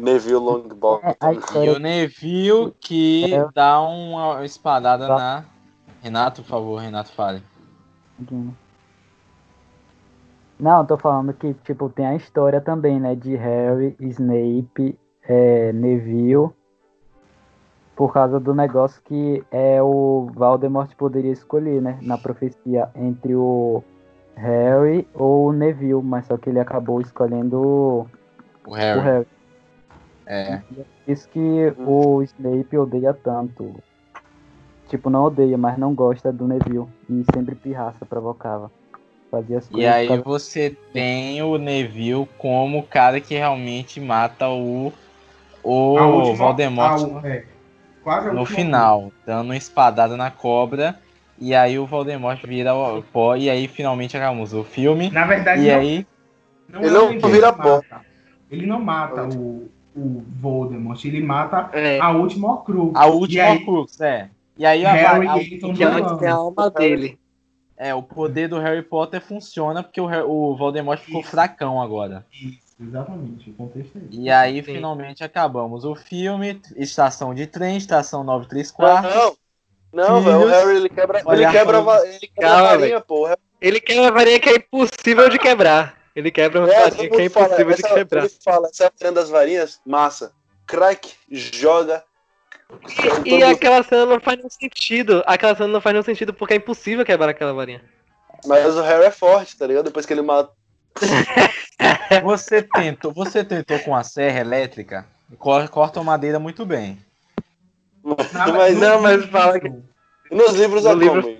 [0.00, 1.08] Neville Longbottom.
[1.08, 3.46] É, E o Neville que É.
[3.54, 5.44] dá uma espadada na.
[6.02, 7.42] Renato, por favor, Renato, fale.
[10.58, 13.14] Não, eu tô falando que, tipo, tem a história também, né?
[13.14, 16.50] De Harry, Snape, é, Neville.
[17.94, 21.98] Por causa do negócio que é o Voldemort poderia escolher, né?
[22.02, 23.82] Na profecia entre o
[24.36, 28.06] Harry ou o Neville, mas só que ele acabou escolhendo o
[28.66, 29.00] O o Harry.
[29.00, 29.26] Harry.
[30.26, 30.62] É.
[31.08, 33.74] Isso que o Snape odeia tanto.
[34.88, 36.86] Tipo, não odeia, mas não gosta do Neville.
[37.10, 38.70] E sempre pirraça, provocava.
[39.30, 39.92] Fazia as E coisas.
[39.92, 44.92] aí por causa- você tem o Neville como o cara que realmente mata o.
[45.62, 47.44] O última- Voldemort a- é,
[48.32, 50.98] no final, dando uma espadada na cobra.
[51.38, 53.36] E aí o Voldemort vira o pó.
[53.36, 55.10] E aí finalmente acabamos o filme.
[55.10, 56.06] Na verdade, E não, aí.
[56.68, 57.82] não Ele é não vira pó.
[58.50, 62.92] Ele não mata o, o Voldemort, ele mata É, a última Horcrux.
[62.98, 64.30] A E última aí, Crux, é.
[64.58, 65.44] E aí a, Harry a- entra
[66.14, 67.18] que tem a alma dele.
[67.76, 71.30] é, o poder do Harry Potter funciona porque o, o Voldemort ficou Isso.
[71.30, 72.26] fracão agora.
[72.32, 74.20] Isso, exatamente, o contexto é esse.
[74.20, 74.74] E aí Sim.
[74.74, 79.14] finalmente acabamos o filme, estação de trem, estação 93 quartos.
[79.14, 79.36] Não,
[79.92, 80.36] não, velho.
[80.38, 80.52] O Filhos.
[80.56, 83.20] Harry ele quebra, ele quebra, a ele quebra Calma, a varinha, pô.
[83.22, 85.96] O Harry- Ele quebra a varinha que é impossível de quebrar.
[86.16, 88.20] Ele quebra uma É, varinha que é mundo fala, impossível de essa- quebrar.
[88.24, 90.32] Ele fala, essa é a das varinhas, massa.
[90.66, 92.02] Crack, joga.
[92.68, 95.22] Todo E mundo- aquela cena não faz nenhum sentido.
[95.26, 97.82] Aquela cena não faz nenhum sentido porque é impossível quebrar aquela varinha.
[98.46, 99.86] Mas o Harry é forte, tá ligado?
[99.86, 100.50] Depois que ele mata.
[102.24, 105.06] Você tentou, você tentou com a serra elétrica,
[105.38, 106.98] co- corta a madeira muito bem.
[108.02, 109.68] Na- Mas Não, mas fala que-
[110.30, 111.38] nos livros no é livro- como?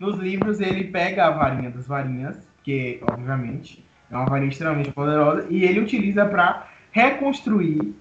[0.00, 5.46] nos livros ele pega a varinha das varinhas, que obviamente é uma varinha extremamente poderosa,
[5.48, 7.94] e ele utiliza para reconstruir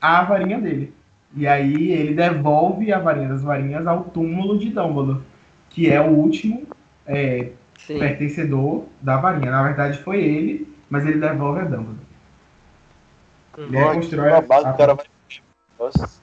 [0.00, 0.92] a varinha dele.
[1.34, 5.20] E aí ele devolve a varinha das varinhas ao túmulo de Dumbledore,
[5.70, 6.66] que é o último
[7.06, 7.50] é,
[7.98, 9.50] pertencedor da varinha.
[9.50, 12.06] Na verdade foi ele, mas ele devolve a Dumbledore.
[13.58, 15.06] Ele que reconstrói babado, a- o cara vai.
[15.78, 16.20] Nossa.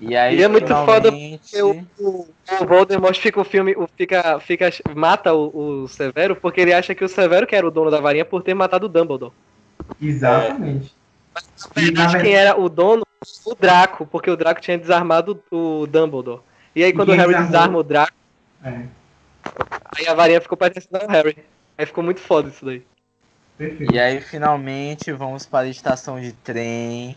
[0.00, 2.28] E aí, E é muito foda finalmente, porque o,
[2.62, 6.94] o, Voldemort fica o filme, o- fica, fica, mata o, o Severo porque ele acha
[6.94, 9.32] que o Severo que era o dono da varinha por ter matado o Dumbledore.
[10.00, 10.94] Exatamente.
[11.34, 11.40] Na
[11.82, 13.02] E, na verdade, ver- quem era o dono?
[13.44, 16.40] O Draco, porque o Draco tinha desarmado o Dumbledore.
[16.74, 17.52] E aí quando o quem Harry desarmou?
[17.52, 18.12] desarma o Draco,
[18.64, 18.82] É,
[19.96, 21.36] aí a varinha ficou parecendo ao Harry.
[21.76, 22.82] Aí ficou muito foda isso daí.
[23.56, 23.94] perfeito.
[23.94, 27.16] E aí, finalmente, vamos para a estação de trem,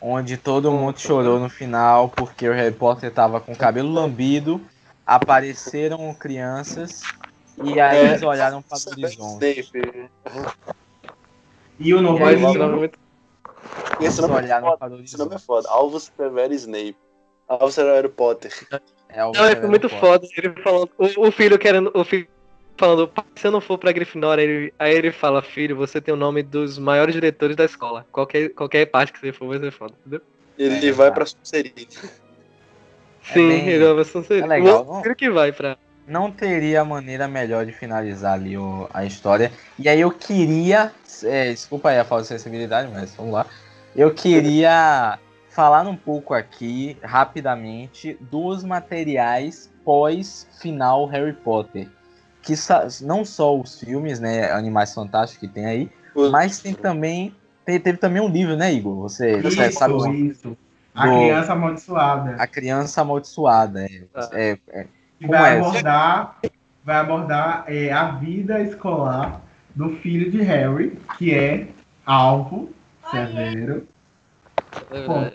[0.00, 4.60] onde todo mundo chorou no final, porque o Harry Potter tava com o cabelo lambido,
[5.06, 7.02] apareceram crianças,
[7.62, 8.10] e aí É.
[8.10, 9.70] eles olharam para o horizonte.
[11.78, 12.90] E o novo E aí, livro,
[14.00, 15.02] esse nome é nome é foda.
[15.02, 15.68] Esse nome é foda.
[15.68, 16.96] Alvos Severo Snape.
[17.48, 18.52] Alvos Severo Potter.
[19.08, 20.00] É o Não, é muito Potter.
[20.00, 20.26] foda.
[20.36, 22.26] Ele falando, o, o filho querendo, o filho
[22.76, 26.12] falando, "Pai, se eu não for pra Grifinória, ele, aí ele fala, filho, você tem
[26.12, 28.04] o nome dos maiores diretores da escola.
[28.10, 30.20] Qualquer, qualquer parte que você for vai ser foda, entendeu?
[30.58, 31.14] Ele É, vai tá.
[31.14, 31.74] pra Sonserina.
[33.22, 34.44] Sim, bem- ele é uma versão seria.
[34.44, 35.78] é legal, O filho que vai pra.
[36.06, 39.50] Não teria maneira melhor de finalizar ali o- a história.
[39.78, 40.92] E aí eu queria.
[41.22, 43.46] é, desculpa aí a falta de sensibilidade, mas vamos lá.
[43.94, 51.88] Eu queria falar um pouco aqui, rapidamente, dos materiais pós-final Harry Potter.
[52.42, 52.54] Que
[53.02, 54.50] não só os filmes, né?
[54.50, 55.90] Animais Fantásticos que tem aí,
[56.30, 57.34] mas tem também.
[57.64, 58.96] te- teve também um livro, né, Igor?
[59.02, 60.56] Você, você Isso, sabe o- isso.
[60.94, 62.36] A do- criança amaldiçoada.
[62.38, 63.84] A Criança Amaldiçoada.
[63.86, 64.28] É, Ah.
[64.32, 64.86] é- é-
[65.24, 65.58] que como vai é?
[65.58, 66.40] abordar,
[66.84, 69.40] vai abordar é, a vida escolar
[69.74, 71.66] do filho de Harry, que é
[72.06, 72.70] Alvo
[73.10, 73.86] Severo.
[75.06, 75.30] Bom,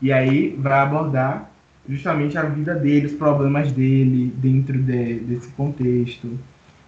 [0.00, 1.50] e aí vai abordar
[1.88, 6.38] justamente a vida dele, os problemas dele dentro de- desse contexto.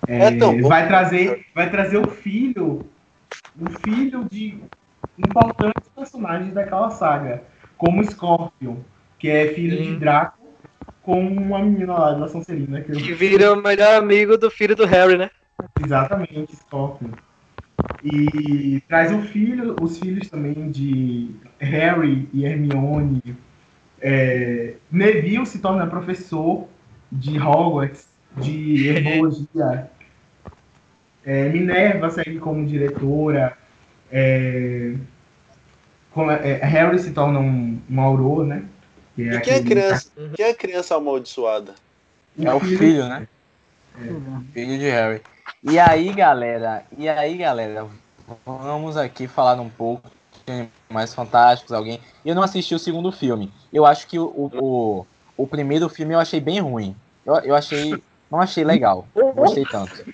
[0.07, 2.85] É, É vai trazer, vai trazer o filho,
[3.61, 4.59] o filho de
[5.19, 7.43] importantes personagens daquela saga,
[7.77, 8.77] como Scorpion,
[9.19, 9.95] que é filho Sim.
[9.95, 10.42] de Draco,
[11.03, 14.77] com uma menina lá da Sonserina, que eu Que vira o melhor amigo do filho
[14.77, 15.31] do Harry, né?
[15.85, 17.11] Exatamente, Scorpion.
[18.05, 23.23] E traz o filho, os filhos também de Harry e Hermione.
[24.01, 26.67] É, Neville se torna professor
[27.11, 29.91] de Hogwarts, de herbologia.
[31.25, 33.57] É, Minerva segue como diretora.
[34.11, 34.95] É,
[36.43, 38.65] é, Harry se torna um, um auror, né?
[39.15, 40.11] Que E quem é criança?
[40.35, 41.75] Quem é criança amaldiçoada?
[42.43, 43.29] é o filho, né?
[44.53, 45.21] Filho de Harry.
[45.63, 47.87] E aí, galera, e aí, galera,
[48.47, 50.11] vamos aqui falar um pouco
[50.47, 52.01] de mais fantásticos, alguém.
[52.25, 53.53] Eu não assisti o segundo filme.
[53.73, 55.07] Eu acho que o, o,
[55.37, 56.97] o primeiro filme eu achei bem ruim.
[57.25, 58.03] Eu, eu achei.
[58.31, 59.07] Não achei legal.
[59.15, 60.05] Não gostei tanto.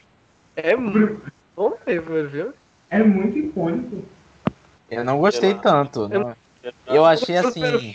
[0.57, 1.23] É muito
[1.55, 2.53] bom filme.
[2.91, 4.05] É muito icônico.
[4.91, 6.09] Eu não gostei Eu- tanto.
[6.09, 6.37] não-
[6.87, 7.95] Eu achei assim.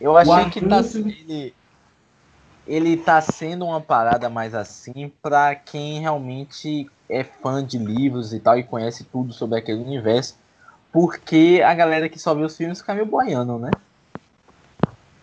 [0.00, 1.54] Eu achei que tá, ele,
[2.66, 8.40] ele tá sendo uma parada mais assim pra quem realmente é fã de livros e
[8.40, 10.38] tal e conhece tudo sobre aquele universo.
[10.92, 13.70] Porque a galera que só vê os filmes fica meio boiando, né?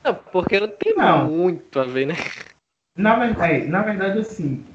[0.04, 1.26] Não, porque não tem Não.
[1.26, 2.16] muito a ver, né?
[2.96, 4.66] Na verdade, na verdade assim,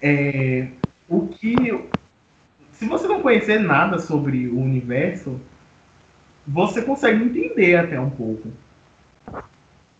[0.00, 0.68] é,
[1.08, 1.90] o que.
[2.72, 5.40] Se você não conhecer nada sobre o universo,
[6.46, 8.48] você consegue entender até um pouco.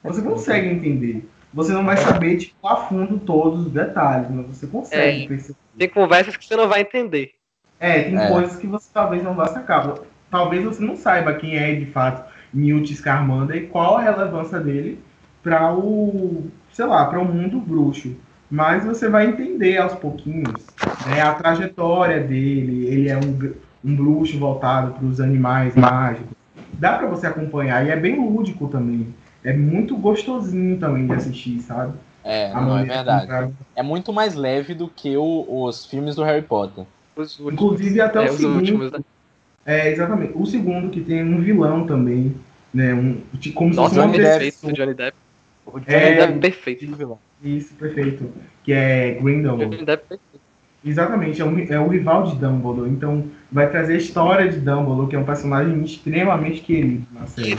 [0.02, 1.28] Você consegue entender.
[1.54, 5.28] Você não vai saber, tipo, a fundo todos os detalhes, mas você consegue É.
[5.28, 5.58] perceber.
[5.78, 7.32] Tem conversas que você não vai entender.
[7.78, 8.28] É, tem É.
[8.28, 9.94] coisas que você talvez não vá sacar.
[10.30, 14.98] Talvez você não saiba quem é de fato Newt Scamander e qual a relevância dele
[15.42, 18.16] para o, sei lá, para o mundo bruxo.
[18.52, 20.66] Mas você vai entender aos pouquinhos
[21.08, 22.86] né, a trajetória dele.
[22.86, 26.28] Ele é um, um bruxo voltado para os animais mágicos.
[26.74, 29.14] Dá para você acompanhar e é bem lúdico também.
[29.42, 31.94] É muito gostosinho também de assistir, sabe?
[32.22, 33.26] É, A não é verdade.
[33.26, 36.84] tra- É muito mais leve do que o- os filmes do Harry Potter.
[37.16, 37.54] Últimos.
[37.54, 38.56] Inclusive até é, o os segundo.
[38.56, 38.98] últimos, né?
[39.64, 40.34] É, exatamente.
[40.36, 42.34] O segundo que tem um vilão também,
[42.74, 42.92] né?
[42.92, 45.16] Um, de- como Nossa, se fosse Depp, o Johnny Depp.
[45.64, 46.86] O Johnny É, Depp perfeito.
[47.42, 48.30] Isso, perfeito.
[48.64, 49.76] Que é Grindelwald.
[50.84, 52.90] Exatamente, é, um, é o rival de Dumbledore.
[52.90, 57.56] Então vai trazer a história de Dumbledore, que é um personagem extremamente querido na série.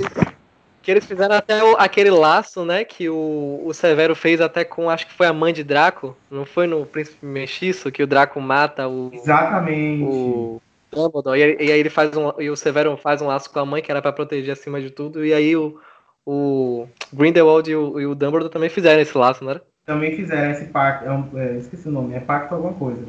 [0.82, 2.84] Que eles fizeram até o- aquele laço, né?
[2.84, 6.18] Que o, o Severo fez até com, acho que foi a mãe de Draco.
[6.30, 10.04] Não foi no Príncipe Mexiço que o Draco mata o, Exatamente.
[10.04, 10.62] o
[10.92, 11.40] Dumbledore.
[11.40, 12.34] E, aí- e aí ele faz um.
[12.42, 14.90] E o Severo faz um laço com a mãe, que era pra proteger acima de
[14.90, 15.26] tudo.
[15.26, 15.80] E aí o,
[16.26, 19.64] o Grindelwald e o, e o Dumbledore também fizeram esse laço, não era?
[19.86, 21.06] Também fizeram esse pacto.
[21.06, 23.06] É um, é, esqueci o nome, é pacto alguma coisa.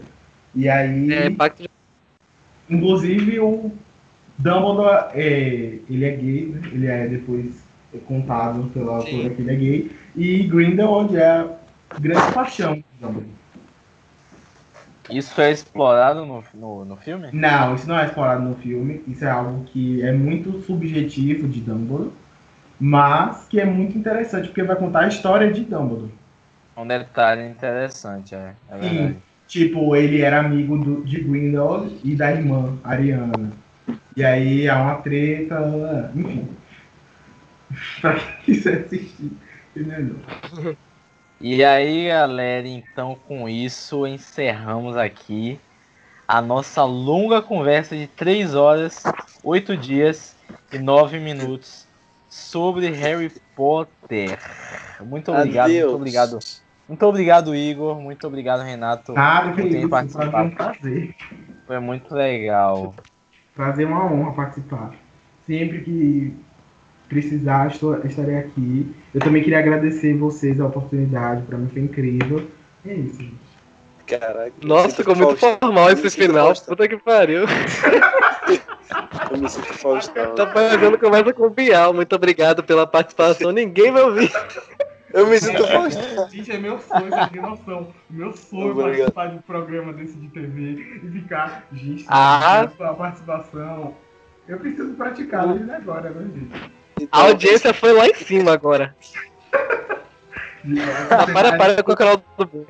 [0.54, 1.12] E aí.
[1.12, 1.70] É, pacto de...
[2.68, 3.72] Inclusive o
[4.38, 6.60] Dumbledore, é, ele é gay, né?
[6.72, 7.62] Ele é depois
[8.06, 9.16] contado pela Sim.
[9.16, 9.96] autora que ele é gay.
[10.16, 11.48] E Grindelwald é a
[12.00, 13.44] grande paixão do Dumbledore.
[15.10, 17.28] Isso é explorado no, no, no filme?
[17.32, 19.02] Não, isso não é explorado no filme.
[19.06, 22.10] Isso é algo que é muito subjetivo de Dumbledore.
[22.80, 26.10] Mas que é muito interessante, porque vai contar a história de Dumbledore.
[26.76, 28.94] Um detalhe interessante, é, é Sim.
[28.94, 29.16] verdade.
[29.46, 33.52] Tipo, ele era amigo do, de Grindelwald e da irmã, Ariana.
[34.16, 36.48] E aí há uma treta, enfim.
[38.00, 39.32] pra quem quiser assistir,
[39.76, 40.16] entendeu?
[41.40, 45.60] E aí, galera, então com isso encerramos aqui
[46.26, 49.02] a nossa longa conversa de 3 horas,
[49.42, 50.34] 8 dias
[50.72, 51.86] e 9 minutos
[52.28, 54.38] sobre Harry Potter.
[55.00, 55.84] Muito obrigado, Adeus.
[55.84, 56.38] muito obrigado.
[56.88, 58.00] Muito obrigado, Igor.
[58.00, 59.12] Muito obrigado, Renato.
[59.12, 60.50] Nada que por ter isso, mim é um participado.
[60.50, 61.14] prazer.
[61.66, 62.94] Foi muito legal.
[63.54, 64.92] Prazer é uma honra participar.
[65.46, 66.34] Sempre que
[67.08, 68.94] precisar, estou, estarei aqui.
[69.14, 72.48] Eu também queria agradecer vocês a oportunidade, pra mim foi incrível.
[72.86, 73.44] É isso, gente.
[74.06, 74.52] Caraca.
[74.62, 75.58] Nossa, ficou muito Faustão.
[75.60, 76.46] formal esse final.
[76.46, 76.76] Faustão.
[76.76, 77.44] Puta que pariu.
[79.30, 80.34] Eu me sinto Faustão.
[80.34, 81.94] Tá fazendo conversa com o Bial.
[81.94, 83.50] Muito obrigado pela participação.
[83.50, 84.30] Ninguém vai ouvir.
[85.14, 86.28] Eu me sinto Faustão.
[86.28, 87.94] Gente, é meu sonho, você tem noção.
[88.10, 92.62] Meu sonho é participar de um programa desse de TV e ficar, gente, Ah.
[92.62, 93.94] a participação.
[94.48, 96.72] Eu preciso praticar desde agora, né, gente?
[97.00, 98.94] Então, A audiência foi lá em cima agora.
[101.32, 102.66] Para, para com o canal do bem.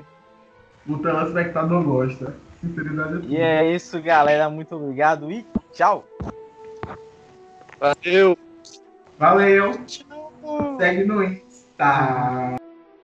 [0.86, 2.34] O telespectador gosta.
[2.61, 3.32] Sinceridade é tudo.
[3.32, 4.51] E é isso, galera.
[4.51, 6.07] Muito obrigado e tchau.
[7.80, 8.36] Valeu.
[9.18, 9.72] Valeu.
[10.78, 11.53] Segue no Insta.
[11.77, 12.57] 哒